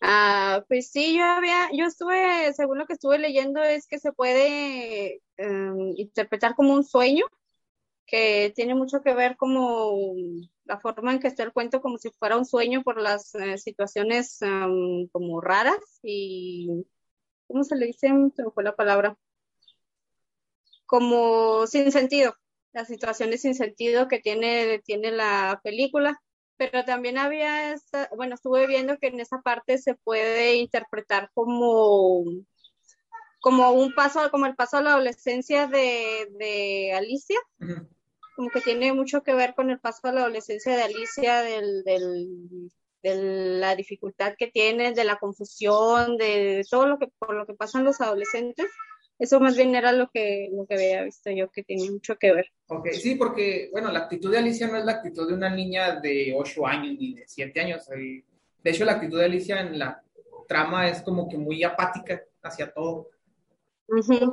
[0.00, 4.12] Ah, pues sí, yo había, yo estuve, según lo que estuve leyendo, es que se
[4.12, 7.24] puede em, interpretar como un sueño,
[8.06, 10.14] que tiene mucho que ver como
[10.64, 13.58] la forma en que está el cuento, como si fuera un sueño por las eh,
[13.58, 16.84] situaciones em, como raras y,
[17.46, 18.08] ¿cómo se le dice?
[18.08, 19.16] Se me fue la palabra.
[20.86, 22.34] Como sin sentido,
[22.72, 26.20] las situaciones sin sentido que tiene, tiene la película
[26.56, 32.24] pero también había, esta, bueno, estuve viendo que en esa parte se puede interpretar como,
[33.40, 37.38] como un paso, como el paso a la adolescencia de, de Alicia,
[38.36, 41.82] como que tiene mucho que ver con el paso a la adolescencia de Alicia, del,
[41.84, 42.70] del,
[43.02, 43.16] de
[43.58, 47.84] la dificultad que tiene, de la confusión, de todo lo que, por lo que pasan
[47.84, 48.70] los adolescentes.
[49.22, 52.32] Eso más bien era lo que, lo que había visto yo que tenía mucho que
[52.32, 52.46] ver.
[52.66, 56.00] Ok, sí, porque, bueno, la actitud de Alicia no es la actitud de una niña
[56.00, 57.88] de 8 años ni de 7 años.
[57.92, 58.24] eh,
[58.64, 60.02] De hecho, la actitud de Alicia en la
[60.48, 63.10] trama es como que muy apática hacia todo.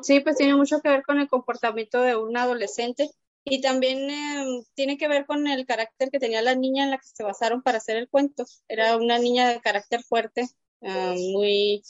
[0.02, 3.12] Sí, pues tiene mucho que ver con el comportamiento de un adolescente
[3.44, 6.98] y también eh, tiene que ver con el carácter que tenía la niña en la
[6.98, 8.44] que se basaron para hacer el cuento.
[8.68, 10.48] Era una niña de carácter fuerte,
[10.82, 11.84] ah, muy,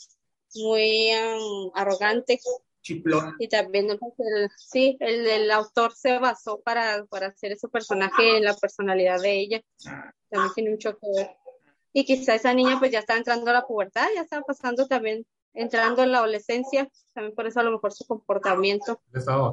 [0.54, 1.38] muy ah,
[1.76, 2.38] arrogante
[2.82, 3.36] Chiplón.
[3.38, 8.38] y también pues, el, sí, el, el autor se basó para, para hacer ese personaje
[8.38, 9.60] en la personalidad de ella.
[10.30, 11.30] También tiene mucho que ver.
[11.92, 15.26] Y quizá esa niña pues ya estaba entrando a la pubertad, ya estaba pasando también,
[15.54, 19.02] entrando en la adolescencia, también por eso a lo mejor su comportamiento.
[19.12, 19.52] Estaba.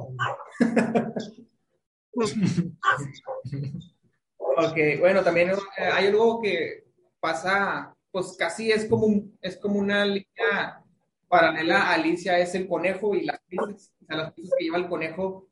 [4.38, 6.84] Ok, bueno, también eh, hay algo que
[7.20, 10.82] pasa, pues casi es como, un- es como una línea
[11.28, 14.88] paralela a Alicia, es el conejo y las prisas, o sea, las que lleva el
[14.88, 15.48] conejo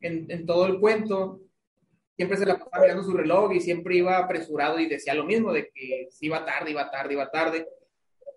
[0.00, 1.40] en, en todo el cuento.
[2.16, 5.52] Siempre se la pasaba mirando su reloj y siempre iba apresurado y decía lo mismo,
[5.52, 7.66] de que si iba tarde, iba tarde, iba tarde.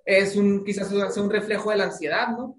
[0.06, 2.58] Es un, quizás sea un reflejo de la ansiedad, ¿no?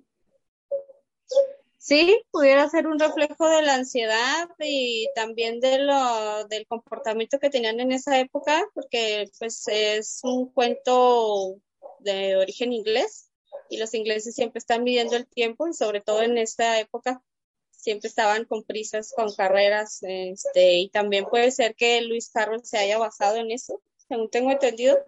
[1.78, 7.50] Sí, pudiera ser un reflejo de la ansiedad y también de lo, del comportamiento que
[7.50, 11.56] tenían en esa época, porque pues es un cuento
[11.98, 13.30] de origen inglés
[13.74, 17.22] y los ingleses siempre están midiendo el tiempo y sobre todo en esta época
[17.70, 22.78] siempre estaban con prisas, con carreras, este, y también puede ser que Lewis Carroll se
[22.78, 24.98] haya basado en eso, según tengo entendido,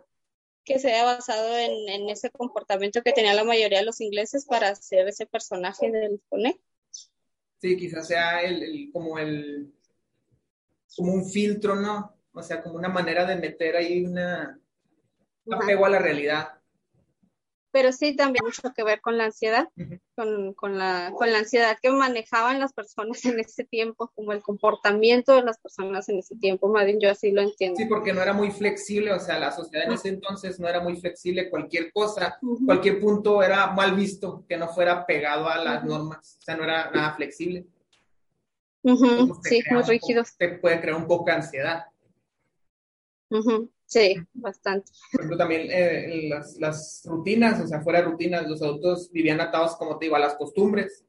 [0.65, 4.47] que se haya basado en, en ese comportamiento que tenía la mayoría de los ingleses
[4.47, 6.61] para hacer ese personaje del conejo.
[7.61, 9.73] Sí, quizás sea el, el- como el
[10.97, 12.17] como un filtro, ¿no?
[12.33, 14.59] O sea, como una manera de meter ahí una
[15.51, 16.56] apego a la realidad.
[17.77, 19.69] Pero sí también mucho que ver con la ansiedad,
[20.15, 24.41] con, con la, con la ansiedad que manejaban las personas en ese tiempo, como el
[24.41, 27.77] comportamiento de las personas en ese tiempo, más bien yo así lo entiendo.
[27.77, 30.81] Sí, porque no era muy flexible, o sea, la sociedad en ese entonces no era
[30.81, 35.85] muy flexible, cualquier cosa, cualquier punto era mal visto, que no fuera pegado a las
[35.85, 37.67] normas, o sea, no era nada flexible.
[39.43, 40.35] Sí, muy rígidos.
[40.39, 41.85] te puede crear un poco de ansiedad.
[43.87, 44.91] Sí, bastante.
[45.13, 49.41] Por ejemplo, también eh, las, las rutinas, o sea, fuera de rutinas, los adultos vivían
[49.41, 51.05] atados, como te digo, a las costumbres.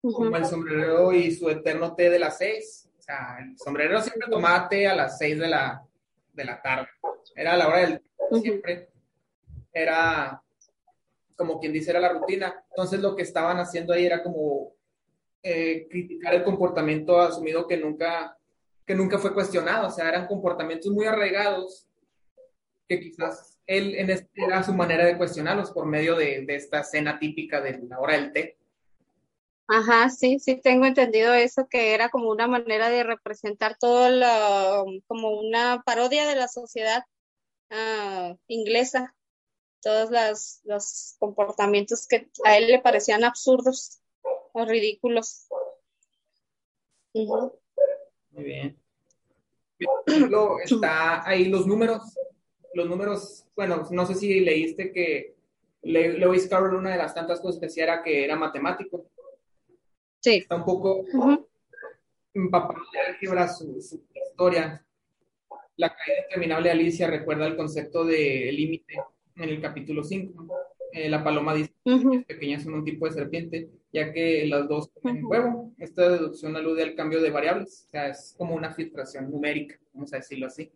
[0.00, 2.88] Como el sombrerero y su eterno té de las seis.
[2.98, 5.82] O sea, el sombrerero siempre tomaba té a las seis de la,
[6.32, 6.88] de la tarde.
[7.34, 8.88] Era la hora del té, siempre.
[9.72, 10.42] Era
[11.36, 12.64] como quien dice, era la rutina.
[12.70, 14.74] Entonces lo que estaban haciendo ahí era como
[15.42, 18.36] eh, criticar el comportamiento asumido que nunca,
[18.86, 19.88] que nunca fue cuestionado.
[19.88, 21.86] O sea, eran comportamientos muy arraigados
[22.88, 26.82] que quizás él en este, era su manera de cuestionarlos por medio de, de esta
[26.82, 28.58] cena típica de la hora del té.
[29.68, 34.84] Ajá, sí, sí tengo entendido eso, que era como una manera de representar todo lo,
[35.06, 37.04] como una parodia de la sociedad
[37.70, 39.14] ah, inglesa,
[39.80, 44.02] todos las- los comportamientos que a él le parecían absurdos
[44.52, 45.46] o ridículos.
[47.14, 47.58] Ujú.
[48.32, 48.76] Muy bien.
[49.78, 52.02] Por ejemplo, está ahí los números.
[52.74, 55.34] Los números, bueno, no sé si leíste que
[55.82, 59.06] Le- Lewis Carroll, una de las tantas cosas que hacía era que era matemático.
[60.20, 60.34] Sí.
[60.36, 61.46] Está un poco Ujú.
[62.34, 64.00] empapado de álgebra su, su
[64.30, 64.84] historia.
[65.76, 68.94] La caída interminable de Alicia recuerda el concepto de límite
[69.36, 70.46] en el capítulo 5.
[70.94, 74.90] la paloma dice que las pequeñas son un tipo de serpiente, ya que las dos
[75.02, 75.28] Ujú.
[75.28, 75.72] huevo.
[75.78, 80.12] Esta deducción alude al cambio de variables, o sea, es como una filtración numérica, vamos
[80.12, 80.72] a decirlo así.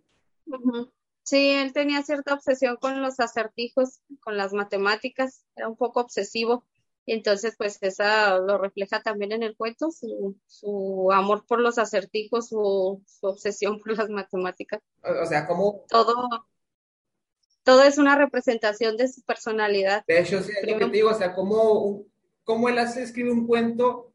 [1.23, 6.65] Sí, él tenía cierta obsesión con los acertijos, con las matemáticas, era un poco obsesivo.
[7.05, 11.79] Y entonces, pues, esa lo refleja también en el cuento, su, su amor por los
[11.79, 14.81] acertijos, su, su obsesión por las matemáticas.
[15.03, 16.29] O, sea, como Todo,
[17.63, 20.05] todo es una representación de su personalidad.
[20.07, 22.05] De hecho, sí, es lo que te digo, o sea, cómo,
[22.47, 24.13] cómo él hace, escribe un cuento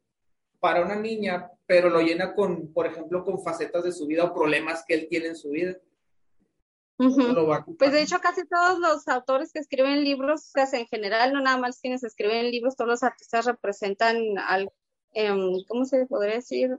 [0.59, 4.33] para una niña, pero lo llena con, por ejemplo, con facetas de su vida o
[4.33, 5.77] problemas que él tiene en su vida.
[7.77, 11.57] Pues de hecho casi todos los autores que escriben libros, pues en general, no nada
[11.57, 14.71] más quienes escriben libros, todos los artistas representan al,
[15.13, 16.77] em, ¿cómo se podría decir?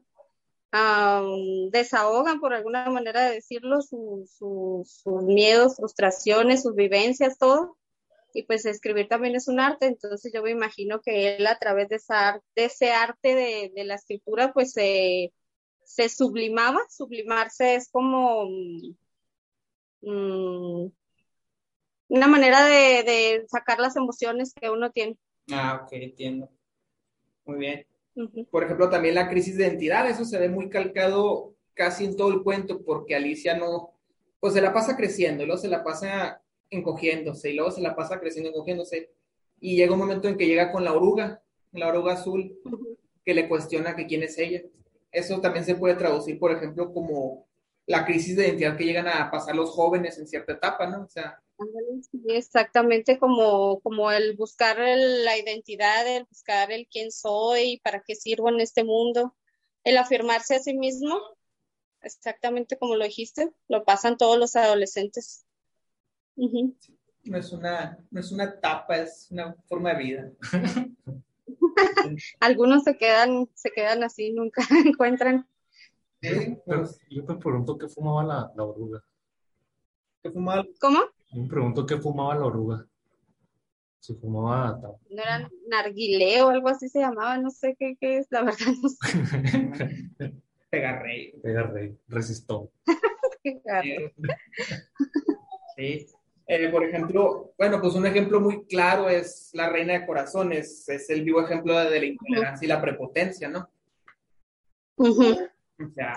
[1.70, 7.76] Desahogan por alguna manera de decirlo su- su- sus miedos, frustraciones, sus vivencias, todo.
[8.34, 11.88] Y pues escribir también es un arte, entonces yo me imagino que él a través
[11.88, 15.32] de, esa, de ese arte de, de la escritura pues se
[15.84, 18.46] se sublimaba, sublimarse es como
[20.00, 20.86] mm,
[22.08, 25.18] una manera de, de sacar las emociones que uno tiene.
[25.50, 26.50] Ah, ok, entiendo.
[27.44, 27.86] Muy bien.
[28.50, 32.30] Por ejemplo, también la crisis de identidad, eso se ve muy calcado casi en todo
[32.30, 33.94] el cuento, porque Alicia no,
[34.40, 36.42] pues se la pasa creciendo, luego se la pasa
[36.72, 39.10] encogiéndose, y luego se la pasa creciendo, encogiéndose,
[39.60, 41.42] y llega un momento en que llega con la oruga,
[41.72, 42.58] la oruga azul,
[43.24, 44.62] que le cuestiona que quién es ella.
[45.12, 47.46] Eso también se puede traducir, por ejemplo, como
[47.86, 51.04] la crisis de identidad que llegan a pasar los jóvenes en cierta etapa, ¿no?
[51.04, 51.40] O sea,
[52.10, 58.02] sí, Exactamente como, como el buscar el- la identidad, el buscar el quién soy, para
[58.06, 59.34] qué sirvo en este mundo,
[59.84, 61.18] el afirmarse a sí mismo,
[62.00, 65.44] exactamente como lo dijiste, lo pasan todos los adolescentes.
[66.36, 70.32] No es una, no es una etapa, es una forma de vida.
[72.40, 75.46] Algunos se quedan, se quedan así, nunca encuentran.
[76.64, 79.04] Pues, yo me pregunto qué fumaba la, la oruga.
[80.22, 81.00] que fumaba ¿Cómo?
[81.32, 82.86] Yo me pregunto qué fumaba la oruga.
[83.98, 84.80] Si fumaba
[85.10, 88.66] No era narguilé o algo así se llamaba, no sé qué, qué es, la verdad
[88.82, 88.98] no sé
[90.70, 91.32] pegarrey.
[91.42, 92.72] Pega rey, resistó.
[93.42, 94.12] qué gato.
[95.76, 96.06] Sí.
[96.54, 101.08] Eh, por ejemplo, bueno, pues un ejemplo muy claro es la reina de corazones, es
[101.08, 103.70] el vivo ejemplo de la intolerancia y la prepotencia, ¿no?
[104.96, 106.14] O sea,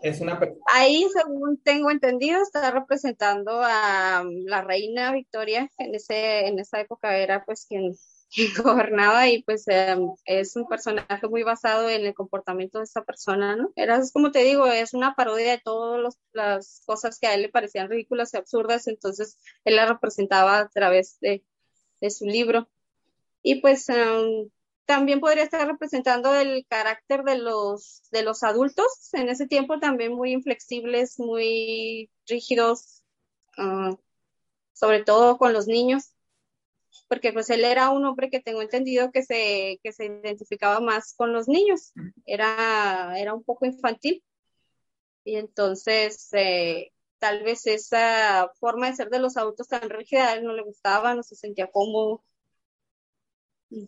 [0.00, 0.38] es una
[0.72, 6.78] Ahí, según tengo entendido, está representando a um, la reina Victoria, en ese, en esa
[6.78, 7.96] época era pues quien,
[8.62, 13.56] gobernaba y pues em, es un personaje muy basado en el comportamiento de esta persona,
[13.56, 13.72] ¿no?
[13.76, 17.48] Era, como te digo, es una parodia de todas las cosas que a él le
[17.48, 21.44] parecían ridículas y absurdas, entonces él la representaba a través de,
[22.10, 22.68] su libro.
[23.42, 24.50] Y pues em,
[24.84, 30.12] también podría estar representando el carácter de los, de los adultos, en ese tiempo también
[30.12, 33.02] muy inflexibles, muy rígidos,
[33.56, 33.96] ah,
[34.74, 36.13] sobre todo con los niños,
[37.08, 41.14] porque pues él era un hombre que tengo entendido que se, que se identificaba más
[41.14, 41.92] con los niños,
[42.26, 44.22] era, era un poco infantil,
[45.24, 50.34] y entonces eh, tal vez esa forma de ser de los adultos tan rígida a
[50.34, 52.22] él no le gustaba, no se sentía cómodo.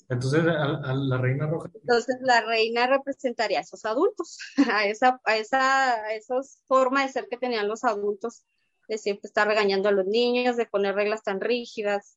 [0.09, 4.39] Entonces a, a la reina roja, Entonces la reina representaría a esos adultos,
[4.73, 8.45] a esa, a esa, a esas formas de ser que tenían los adultos,
[8.89, 12.17] de siempre estar regañando a los niños, de poner reglas tan rígidas.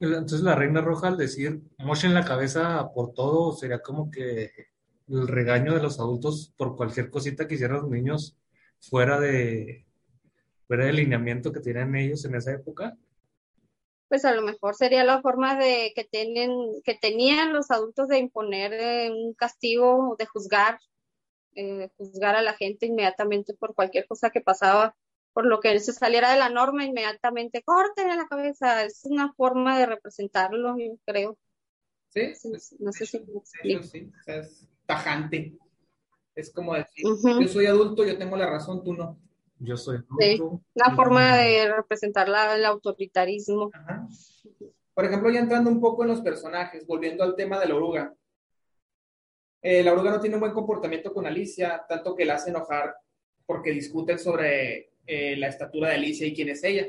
[0.00, 4.50] Entonces la reina roja al decir mochen la cabeza por todo, sería como que
[5.08, 8.36] el regaño de los adultos por cualquier cosita que hicieran los niños
[8.80, 9.86] fuera de
[10.66, 12.96] fuera del lineamiento que tenían ellos en esa época.
[14.08, 16.50] Pues a lo mejor sería la forma de que tienen,
[16.84, 20.78] que tenían los adultos de imponer eh, un castigo, de juzgar,
[21.54, 24.94] eh, juzgar a la gente inmediatamente por cualquier cosa que pasaba,
[25.32, 28.84] por lo que se saliera de la norma, inmediatamente córtenle la cabeza.
[28.84, 31.38] Es una forma de representarlo, yo creo.
[32.10, 32.34] ¿sí?
[32.34, 33.16] Sí, no sé si
[33.64, 35.56] hecho, sí, o sea, es tajante.
[36.34, 39.18] Es como decir, yo soy adulto, yo tengo la razón, tú no.
[39.58, 43.70] Yo soy Sí, adulto, Una yo- forma de representar la- el autoritarismo.
[43.72, 44.06] Ajá.
[44.94, 48.14] Por ejemplo, ya entrando un poco en los personajes, volviendo al tema de la oruga.
[49.62, 52.94] Eh, la oruga no tiene un buen comportamiento con Alicia, tanto que la hace enojar
[53.46, 56.86] porque discuten sobre eh, la estatura de Alicia y quién es ella.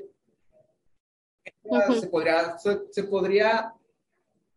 [1.99, 3.73] Se, podría, se, se podría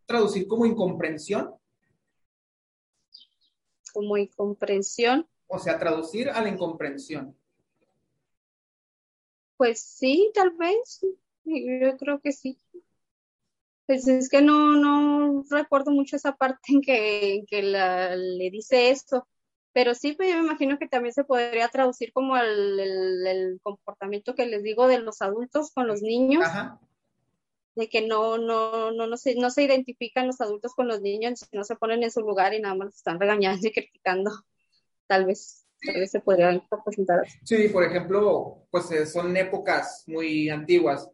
[0.07, 1.55] traducir como incomprensión,
[3.93, 5.27] como incomprensión.
[5.47, 7.37] o sea, traducir a la incomprensión.
[9.57, 11.01] Pues sí, tal vez.
[11.45, 12.59] Yo creo que sí.
[13.87, 18.51] Pues es que no, no recuerdo mucho esa parte en que, en que la- le
[18.51, 19.27] dice esto.
[19.77, 23.61] Pero sí, pues yo me imagino que también se podría traducir como el, el- el
[23.63, 26.81] comportamiento que les digo de los adultos con los niños, Ajá.
[27.75, 31.47] de que no, no, no, no se, no se identifican los adultos con los niños,
[31.53, 34.31] no se ponen en su lugar y nada más los están regañando y criticando,
[35.07, 35.67] tal vez.
[35.85, 37.21] Tal vez se podrían representar.
[37.45, 41.11] Sí, por ejemplo, pues eh, son épocas muy antiguas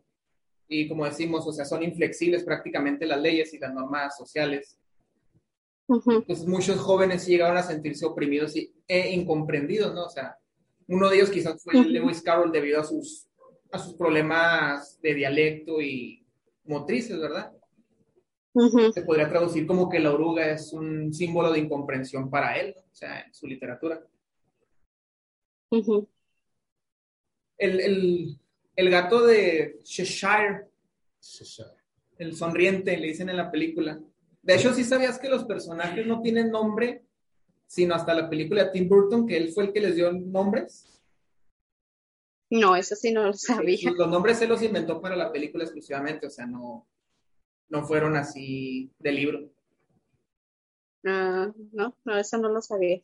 [0.68, 4.78] y como decimos, o sea, son inflexibles prácticamente las leyes y las normas sociales.
[6.26, 10.06] Pues muchos jóvenes sí llegaron a sentirse oprimidos y, e incomprendidos, ¿no?
[10.06, 10.36] O sea,
[10.88, 11.88] uno de ellos quizás fue Ujú.
[11.88, 13.28] Lewis Carroll debido a sus,
[13.70, 16.26] a sus problemas de dialecto y
[16.64, 17.52] motrices, ¿verdad?
[18.92, 22.82] Se podría traducir como que la oruga es un símbolo de incomprensión para él, ¿no?
[22.82, 24.04] o sea, en su literatura.
[27.56, 28.38] El, el,
[28.76, 30.66] el gato de Cheshire,
[32.18, 33.98] el sonriente, le dicen en la película.
[34.42, 37.04] De hecho, sí sabías que los personajes no tienen nombre,
[37.66, 41.00] sino hasta la película de Tim Burton, que él fue el que les dio nombres.
[42.50, 43.78] No, eso sí no lo sabía.
[43.96, 46.86] Los nombres él los inventó para la película exclusivamente, o sea, no,
[47.68, 49.50] no fueron así de libro.
[51.04, 53.00] Ah, no, no, eso no lo sabía.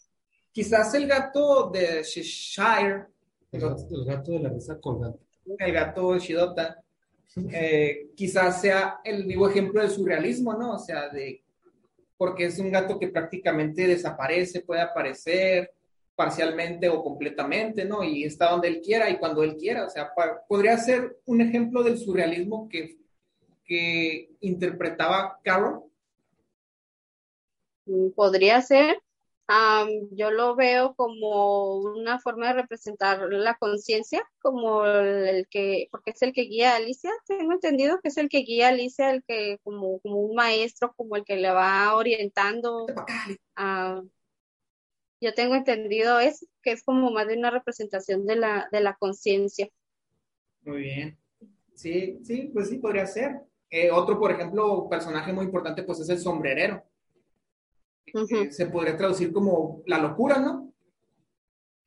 [0.53, 3.07] Quizás el gato de Cheshire,
[3.53, 5.24] El gato, el gato de la risa colgante.
[5.47, 6.82] el gato Shidota,
[7.52, 10.74] eh, quizás sea el vivo ejemplo del surrealismo, ¿no?
[10.74, 11.42] O sea, de
[12.18, 15.72] porque es un gato que prácticamente desaparece, puede aparecer
[16.16, 18.02] parcialmente o completamente, ¿no?
[18.02, 19.86] Y está donde él quiera y cuando él quiera.
[19.86, 20.12] O sea,
[20.48, 22.98] podría ser un ejemplo del surrealismo que,
[23.64, 25.84] que interpretaba Carroll.
[27.86, 29.00] Mm, Podría ser.
[29.51, 36.11] Am, yo lo veo como una forma de representar la conciencia, como el, que, porque
[36.11, 37.11] es el que guía a Alicia.
[37.26, 40.92] Tengo entendido que es el que guía a Alicia, el que como, como un maestro,
[40.96, 42.86] como el que le va orientando.
[43.57, 44.03] a-
[45.20, 48.94] yo tengo entendido eso, que es como más de una representación de la, de la
[48.96, 49.68] conciencia.
[50.62, 51.18] Muy bien.
[51.74, 53.40] Sí, sí, pues sí, podría ser.
[53.70, 56.84] Eh, otro, por ejemplo, personaje muy importante, pues es el sombrerero.
[58.14, 60.72] Eh, se podría traducir como la locura, ¿no?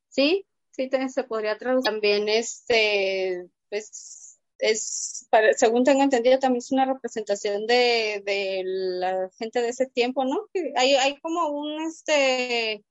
[0.10, 1.92] Sí, sí, se podría traducir.
[1.92, 9.30] También este, pues, es, para- según tengo entendido, también es una representación de, de la
[9.38, 10.48] gente de ese tiempo, ¿no?
[10.76, 12.84] Hay, hay como un, este,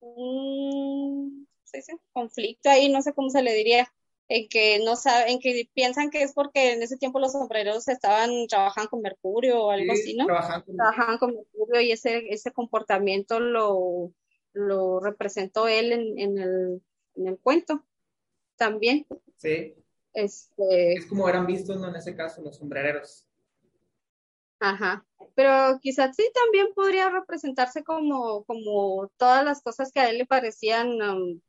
[0.00, 1.98] un, ¿cómo se dice?
[2.12, 3.92] conflicto ahí, no sé cómo se le diría,
[4.28, 7.88] en que no saben, en que piensan que es porque en ese tiempo los sombreros
[7.88, 10.26] estaban, trabajaban con mercurio o algo Sí, así, ¿no?
[10.26, 14.12] trabajaban con- trabajaban con mercurio y ese, ese comportamiento lo,
[14.52, 16.82] lo representó él en, en el,
[17.16, 17.84] en el cuento
[18.56, 19.06] también.
[19.36, 19.74] Sí,
[20.14, 21.88] Este, es como eran vistos, ¿no?
[21.88, 23.26] En ese caso, los sombrereros.
[24.60, 25.04] ajá.
[25.34, 30.26] Pero quizás sí también podría representarse como, como todas las cosas que a él le
[30.26, 31.40] parecían um,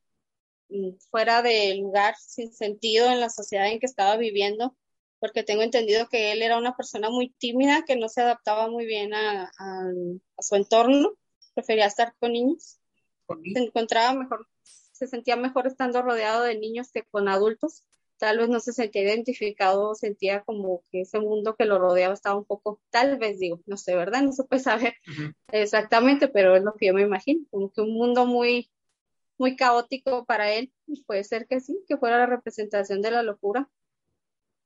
[1.10, 4.76] fuera de lugar, sin sentido en la sociedad en que estaba viviendo,
[5.20, 8.86] porque tengo entendido que él era una persona muy tímida, que no se adaptaba muy
[8.86, 9.92] bien a, a-
[10.38, 11.14] a su entorno,
[11.54, 12.80] prefería estar con niños.
[13.26, 17.84] Con se encontraba mejor, se sentía mejor estando rodeado de niños que con adultos.
[18.18, 22.38] Tal vez no se sentía identificado, sentía como que ese mundo que lo rodeaba estaba
[22.38, 24.24] un poco, tal vez digo, no sé, ¿verdad?
[24.24, 24.96] No se puede saber
[25.52, 28.70] exactamente, pero es lo que yo me imagino, como que un mundo muy,
[29.40, 30.72] muy caótico para él.
[30.86, 33.70] Y Puede ser que sí, que fuera la representación de la locura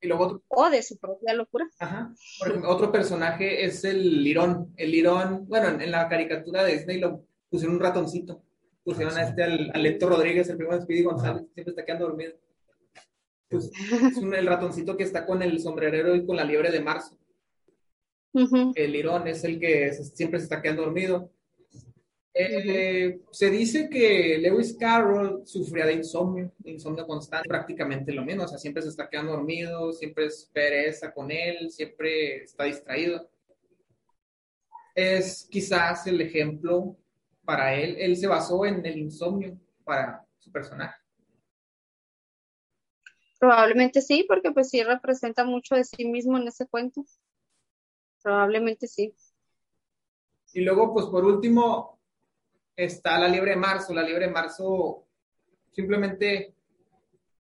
[0.01, 1.65] Y luego otro, o de su propia locura.
[1.80, 4.74] ajá, por ejemplo, otro personaje es el lirón.
[4.76, 8.43] El lirón, bueno, en, en la caricatura de Disney lo pusieron un ratoncito.
[8.84, 12.07] Pusieron a este, al, al Héctor Rodríguez, el primo de Speedy González, siempre está quedando
[12.07, 12.34] dormido.
[13.47, 13.71] Pues,
[14.11, 17.17] es un- el ratoncito que está con el sombrerero y con la liebre de marzo.
[18.76, 21.32] El lirón es el que se- siempre se está quedando dormido.
[22.36, 28.43] Eh, Se dice que Lewis Carroll sufría de insomnio, de insomnio constante, prácticamente lo mismo,
[28.43, 33.29] o sea, siempre se está quedando dormido, siempre es pereza con él, siempre está distraído.
[34.95, 36.97] Es quizás el ejemplo
[37.45, 40.95] para él, él se basó en el insomnio para su personaje.
[43.39, 47.05] Probablemente sí, porque pues sí representa mucho de sí mismo en ese cuento.
[48.23, 49.13] Probablemente sí.
[50.53, 51.99] Y luego, pues por último,
[52.76, 53.93] está la liebre de marzo.
[53.93, 55.05] La liebre de marzo
[55.71, 56.53] simplemente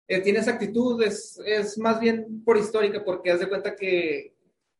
[0.07, 4.33] eh, tiene esa actitud, es, es más bien por histórica, porque haz de cuenta que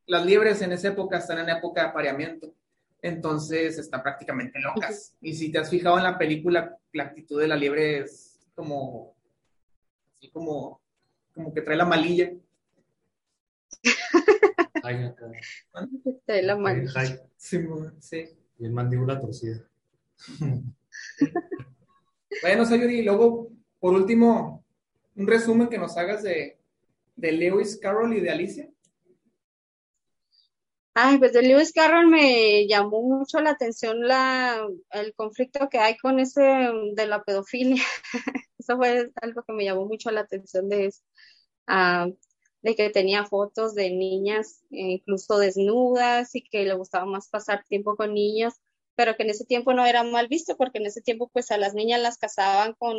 [0.06, 2.54] las liebres en esa época están en época de apareamiento.
[3.02, 5.16] Entonces están prácticamente locas.
[5.22, 9.16] Y si te has fijado en la película, la actitud de la liebre es como,
[10.14, 10.82] así como,
[11.34, 12.32] como que trae la malilla.
[14.84, 15.30] Ay, acá.
[16.26, 16.58] De la
[16.96, 17.20] ay.
[17.36, 17.60] Sí,
[18.00, 18.26] sí.
[18.58, 19.67] Y el mandíbula torcida.
[22.42, 23.50] Bueno, Sayuri, y luego,
[23.80, 24.64] por último,
[25.16, 26.60] un resumen que nos hagas de,
[27.16, 28.70] de Lewis Carroll y de Alicia.
[30.94, 35.96] Ay, pues de Lewis Carroll me llamó mucho la atención la, el conflicto que hay
[35.98, 37.84] con ese de la pedofilia.
[38.58, 41.02] Eso fue algo que me llamó mucho la atención de eso.
[41.68, 42.08] Ah,
[42.64, 47.64] de que tenía fotos de niñas eh, incluso desnudas y que le gustaba más pasar
[47.66, 48.56] tiempo con niños,
[48.98, 51.58] pero que en ese tiempo no era mal visto porque en ese tiempo pues a
[51.58, 52.98] las niñas las casaban con,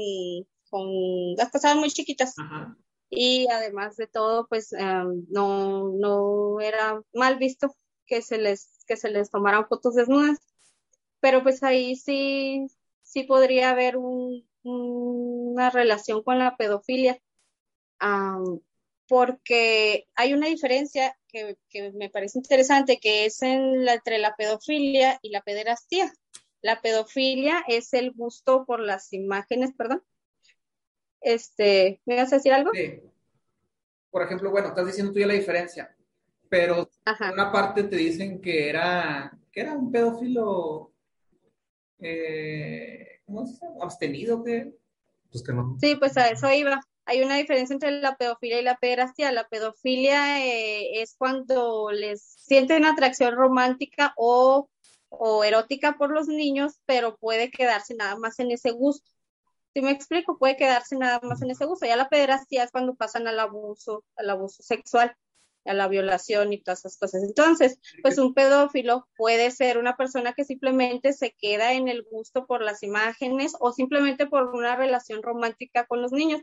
[0.71, 2.77] con las casaban muy chiquitas Ajá.
[3.11, 7.75] y además de todo pues em, no, no era mal visto
[8.07, 10.39] que se les, que se les tomaran fotos desnudas,
[11.21, 12.69] pero pues ahí sí,
[13.03, 17.19] sí podría haber un- una relación con la pedofilia,
[17.99, 18.61] am,
[19.09, 24.35] porque hay una diferencia que, que me parece interesante, que es en la- entre la
[24.37, 26.13] pedofilia y la pederastía.
[26.63, 30.03] La pedofilia es el gusto por las imágenes, perdón.
[31.21, 32.71] Este, ¿me vas a decir algo?
[32.75, 33.01] Sí.
[34.11, 35.95] Por ejemplo, bueno, estás diciendo tú ya la diferencia,
[36.49, 37.29] pero Ajá.
[37.29, 40.93] en una parte te dicen que era, que era un pedófilo,
[42.01, 43.67] eh, ¿cómo se dice?
[43.81, 44.73] Abstenido, que
[45.31, 45.77] Pues que no.
[45.81, 46.81] Sí, pues a eso iba.
[47.09, 49.33] Hay una diferencia entre la pedofilia y la pederastia.
[49.33, 54.69] La pedofilia eh, es cuando les sienten atracción romántica o,
[55.09, 59.11] o erótica por los niños, pero puede quedarse nada más en ese gusto.
[59.73, 61.87] Si me explico, puede quedarse nada más en ese gusto.
[61.87, 65.17] Ya la pederastia es cuando pasan al abuso, al abuso sexual,
[65.65, 67.23] a la violación y todas esas cosas.
[67.23, 72.47] Entonces, pues un pedófilo puede ser una persona que simplemente se queda en el gusto
[72.47, 76.43] por las imágenes o simplemente por una relación romántica con los niños.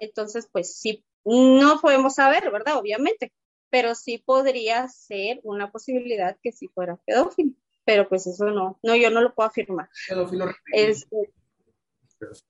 [0.00, 2.76] Entonces, pues sí, no podemos saber, ¿verdad?
[2.76, 3.32] Obviamente,
[3.70, 7.52] pero sí podría ser una posibilidad que sí fuera pedófilo.
[7.84, 9.88] Pero pues eso no, no, yo no lo puedo afirmar.
[10.08, 11.06] pedófilo Es,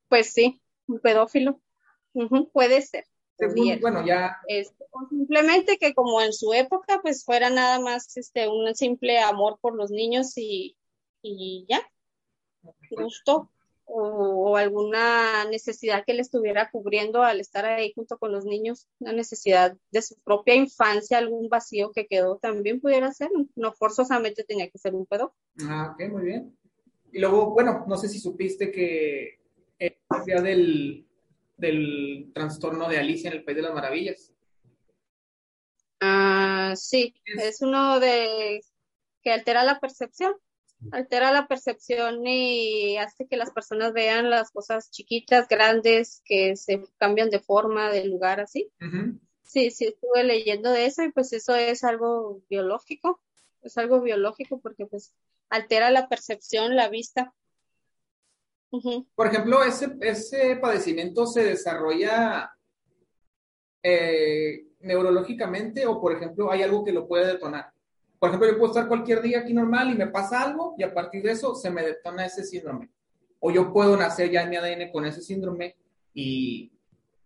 [0.08, 1.60] pues sí, un pedófilo.
[2.52, 3.04] Puede ser.
[3.36, 8.48] Según, bueno, ya Este, simplemente que como en su época, pues fuera nada más este
[8.48, 10.76] un simple amor por los niños y,
[11.20, 11.82] y ya,
[12.90, 13.50] gusto
[13.84, 18.88] o, o alguna necesidad que le estuviera cubriendo al estar ahí junto con los niños,
[18.98, 24.44] una necesidad de su propia infancia, algún vacío que quedó, también pudiera ser, no forzosamente
[24.44, 25.34] tenía que ser un pedo.
[25.68, 26.56] Ah, ok, muy bien.
[27.12, 29.38] Y luego, bueno, no sé si supiste que
[29.78, 31.06] el día del,
[31.56, 34.32] del trastorno de Alicia en el País de las Maravillas.
[36.00, 38.60] Ah, sí, es uno de
[39.22, 40.34] que altera la percepción,
[40.92, 46.84] altera la percepción y hace que las personas vean las cosas chiquitas, grandes, que se
[46.98, 48.70] cambian de forma, de lugar, así.
[49.42, 53.20] Sí, sí, estuve leyendo de eso y pues eso es algo biológico,
[53.62, 55.12] es algo biológico porque pues
[55.48, 57.34] altera la percepción, la vista.
[59.14, 62.50] Por ejemplo, ese, ese padecimiento se desarrolla
[63.82, 67.73] eh, neurológicamente o, por ejemplo, hay algo que lo puede detonar.
[68.24, 70.94] Por ejemplo, yo puedo estar cualquier día aquí normal y me pasa algo y a
[70.94, 72.88] partir de eso se me detona ese síndrome.
[73.38, 75.76] O yo puedo nacer ya en mi ADN con ese síndrome
[76.14, 76.72] y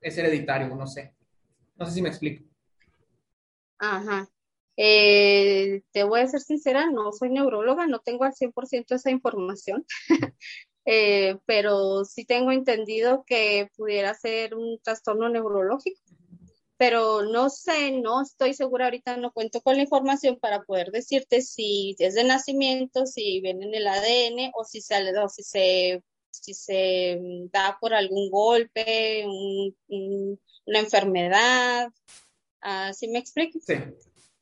[0.00, 1.14] es hereditario, no sé.
[1.76, 2.42] No sé si me explico.
[3.78, 4.28] Ajá.
[4.76, 9.86] Eh, te voy a ser sincera, no soy neuróloga, no tengo al 100% esa información,
[10.90, 16.00] Eh, pero sí tengo entendido que pudiera ser un trastorno neurológico,
[16.78, 21.42] pero no sé, no estoy segura ahorita, no cuento con la información para poder decirte
[21.42, 26.02] si es de nacimiento, si viene en el ADN o si se, o si se,
[26.30, 31.90] si se mm, da por algún golpe, un- un- una enfermedad.
[32.60, 33.74] Así me explico Sí.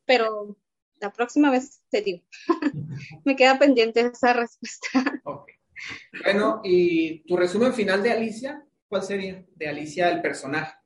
[0.05, 0.55] pero
[0.99, 2.23] la próxima vez te digo.
[3.25, 5.21] Me queda pendiente esa respuesta.
[5.23, 5.49] Ok.
[6.23, 9.45] Bueno, y tu resumen final de Alicia, ¿cuál sería?
[9.55, 10.76] De Alicia, el personaje.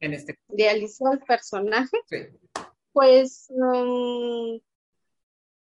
[0.00, 0.88] En este el
[1.26, 2.16] personaje, sí.
[2.92, 4.58] pues, mm,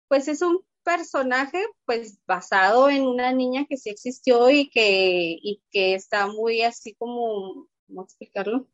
[0.09, 5.63] pues es un personaje pues basado en una niña que sí existió y que, y
[5.71, 8.69] que está muy así como, ¿cómo explicarlo?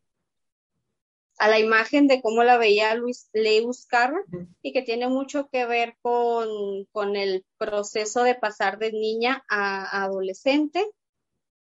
[1.37, 4.47] A la imagen de cómo la veía Luis Lewis Carroll Ujú.
[4.61, 10.03] y que tiene mucho que ver con, con el proceso de pasar de niña a
[10.03, 10.85] adolescente.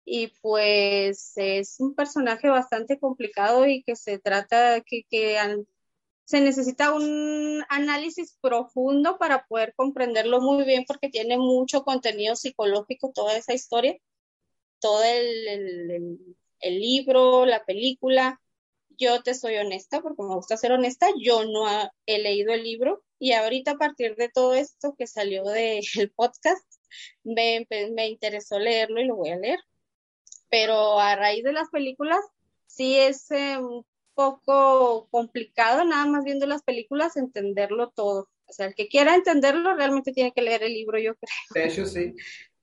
[0.05, 5.38] Y pues es un personaje bastante complicado y que se trata, que, que
[6.24, 13.12] se necesita un análisis profundo para poder comprenderlo muy bien porque tiene mucho contenido psicológico
[13.14, 13.96] toda esa historia,
[14.80, 16.18] todo el, el-
[16.80, 18.40] libro, la película.
[18.98, 21.66] Yo te soy honesta porque me gusta ser honesta, yo no
[22.07, 25.82] he leído el libro y ahorita a partir de todo esto que salió del
[26.16, 26.64] podcast,
[27.24, 29.59] me, me interesó leerlo y lo voy a leer.
[30.53, 32.20] Pero a raíz de las películas,
[32.66, 38.28] sí es eh, un poco complicado, nada más viendo las películas, entenderlo todo.
[38.44, 41.30] O sea, el que quiera entenderlo realmente tiene que leer el libro, yo creo.
[41.55, 42.14] De hecho, sí.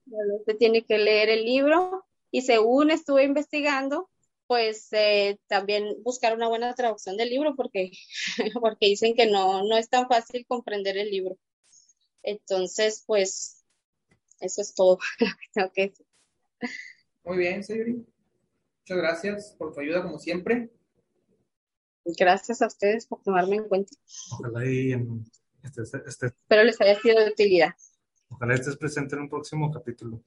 [0.06, 4.08] Realmente tiene que leer el libro y según estuve investigando,
[4.46, 7.90] pues eh, también buscar una buena traducción del libro porque,
[8.62, 11.36] porque dicen que no, no es tan fácil comprender el libro.
[12.22, 13.64] Entonces, pues,
[14.38, 16.06] eso es todo lo que tengo que decir.
[17.24, 17.92] Muy bien, Sayuri.
[17.94, 20.70] Muchas gracias por tu ayuda, como siempre.
[22.18, 23.92] Gracias a ustedes por tomarme en cuenta.
[24.32, 25.24] Ojalá y en-
[25.62, 27.74] estés, estés- Espero les haya sido de utilidad.
[28.30, 30.20] ojalá estés presente en un próximo capítulo.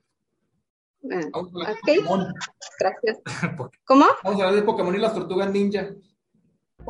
[1.11, 1.85] Ah, Vamos a hablar Ok.
[1.87, 2.33] de Pokémon.
[2.79, 3.17] gracias.
[3.85, 4.05] ¿Cómo?
[4.23, 5.89] Vamos a hablar de Pokémon y las tortugas ninja.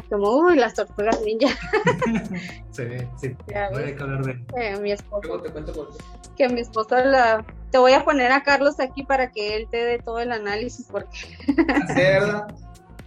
[0.10, 1.47] Como, uy, las tortugas ninja.
[2.72, 2.84] Sí,
[3.22, 3.28] sí.
[3.47, 3.93] Ves.
[3.95, 6.04] que hablar de Eh, mi esposo, Luego te cuento por qué.
[6.36, 7.45] que mi esposo la...
[7.74, 10.86] Te voy a poner a Carlos aquí para que él te dé todo el análisis
[10.91, 11.17] porque
[11.47, 12.47] ¿Sí, verdad?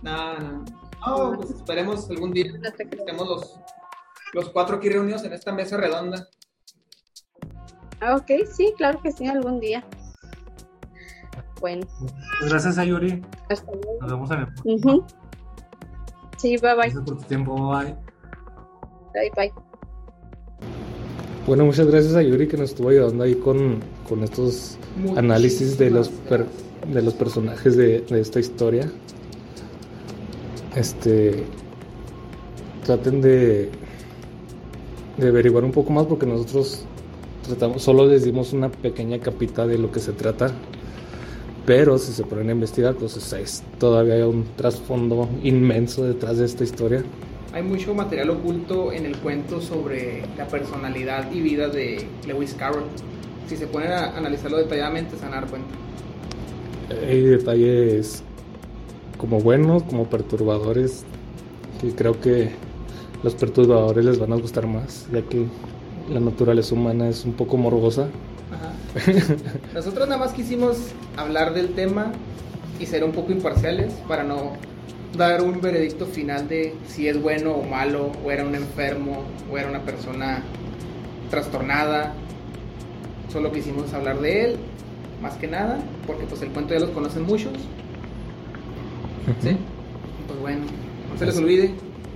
[0.03, 0.65] No, no.
[1.07, 3.01] No, pues esperemos algún día no te creo.
[3.05, 3.61] estemos los,
[4.33, 6.27] los cuatro aquí reunidos en esta mesa redonda.
[8.01, 9.85] Ah, Ok, sí, claro que sí, algún día.
[11.61, 11.87] Bueno,
[12.41, 13.25] Pues gracias a Yuri.
[13.49, 13.99] hasta luego.
[14.01, 15.07] Nos vemos en el próximo.
[16.39, 16.77] Sí, bye bye.
[16.91, 17.71] Gracias por tu tiempo.
[17.71, 17.97] Bye.
[19.15, 19.66] Bye bye.
[21.47, 23.79] Bueno, muchas gracias a Yuri que nos estuvo ayudando ahí con,
[24.09, 24.77] con estos
[25.17, 26.47] análisis de los, per-
[26.93, 28.91] de los personajes de, de esta historia.
[30.75, 31.45] Este.
[32.85, 33.69] Traten de,
[35.19, 36.83] de averiguar un poco más porque nosotros
[37.47, 40.51] tratamos, solo les dimos una pequeña capita de lo que se trata.
[41.65, 46.39] Pero si se ponen a investigar, pues es- es todavía hay un trasfondo inmenso detrás
[46.39, 47.05] de esta historia.
[47.53, 52.85] Hay mucho material oculto en el cuento sobre la personalidad y vida de Lewis Carroll.
[53.49, 55.69] Si se ponen a analizarlo detalladamente, se van a dar cuenta.
[57.09, 58.23] Hay detalles
[59.17, 61.05] como buenos, como perturbadores,
[61.81, 62.51] que creo que
[63.23, 65.47] los perturbadores les van a gustar más, ya que
[66.11, 68.09] la naturaleza humana es un poco morbosa.
[68.53, 68.73] Ajá.
[69.75, 70.77] Nosotros nada más quisimos
[71.17, 72.13] hablar del tema
[72.79, 74.53] y ser un poco imparciales para no
[75.17, 79.59] dar un veredicto final de si es bueno o malo, o era un enfermo, o
[79.59, 80.43] era una persona
[81.31, 82.15] trastornada.
[83.33, 84.57] Solo quisimos hablar de él,
[85.21, 87.53] más que nada, porque pues el cuento ya los conocen muchos.
[89.43, 89.57] ¿sí?
[90.27, 90.65] Pues bueno,
[91.13, 91.71] no se les olvide.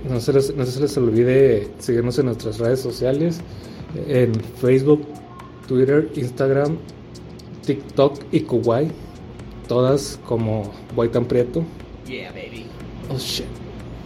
[0.09, 3.39] No se, les, no se les olvide seguirnos en nuestras redes sociales,
[4.07, 5.05] en Facebook,
[5.67, 6.77] Twitter, Instagram,
[7.65, 8.91] TikTok y Kuwait,
[9.67, 11.63] todas como White Prieto.
[12.07, 12.70] Yeah, baby.
[13.13, 13.45] Oh shit.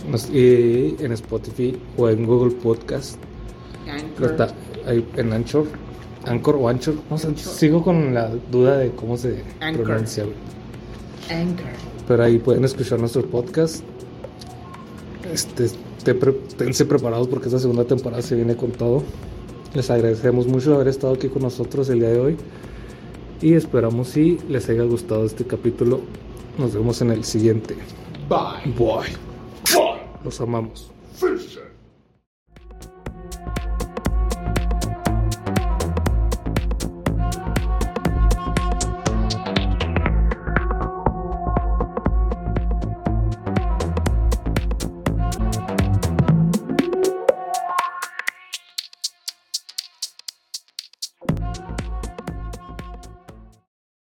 [0.09, 3.17] Nos- y en Spotify o en Google Podcast.
[3.89, 4.31] Anchor.
[4.31, 4.53] Está
[4.87, 5.65] ahí en Anchor.
[6.25, 6.95] Anchor o Anchor.
[7.09, 9.83] No sé, sigo con la duda de cómo se Anchor.
[9.85, 10.23] pronuncia.
[11.29, 11.65] Anchor.
[12.07, 13.83] Pero ahí pueden escuchar nuestro podcast.
[15.31, 15.69] Este,
[16.57, 19.03] tense preparados porque esta segunda temporada se viene con todo.
[19.73, 22.37] Les agradecemos mucho haber estado aquí con nosotros el día de hoy.
[23.41, 26.01] Y esperamos si les haya gustado este capítulo.
[26.57, 27.75] Nos vemos en el siguiente.
[28.27, 28.71] Bye.
[28.77, 29.15] Bye.
[30.23, 30.91] Los amamos.
[31.13, 31.64] Fisher.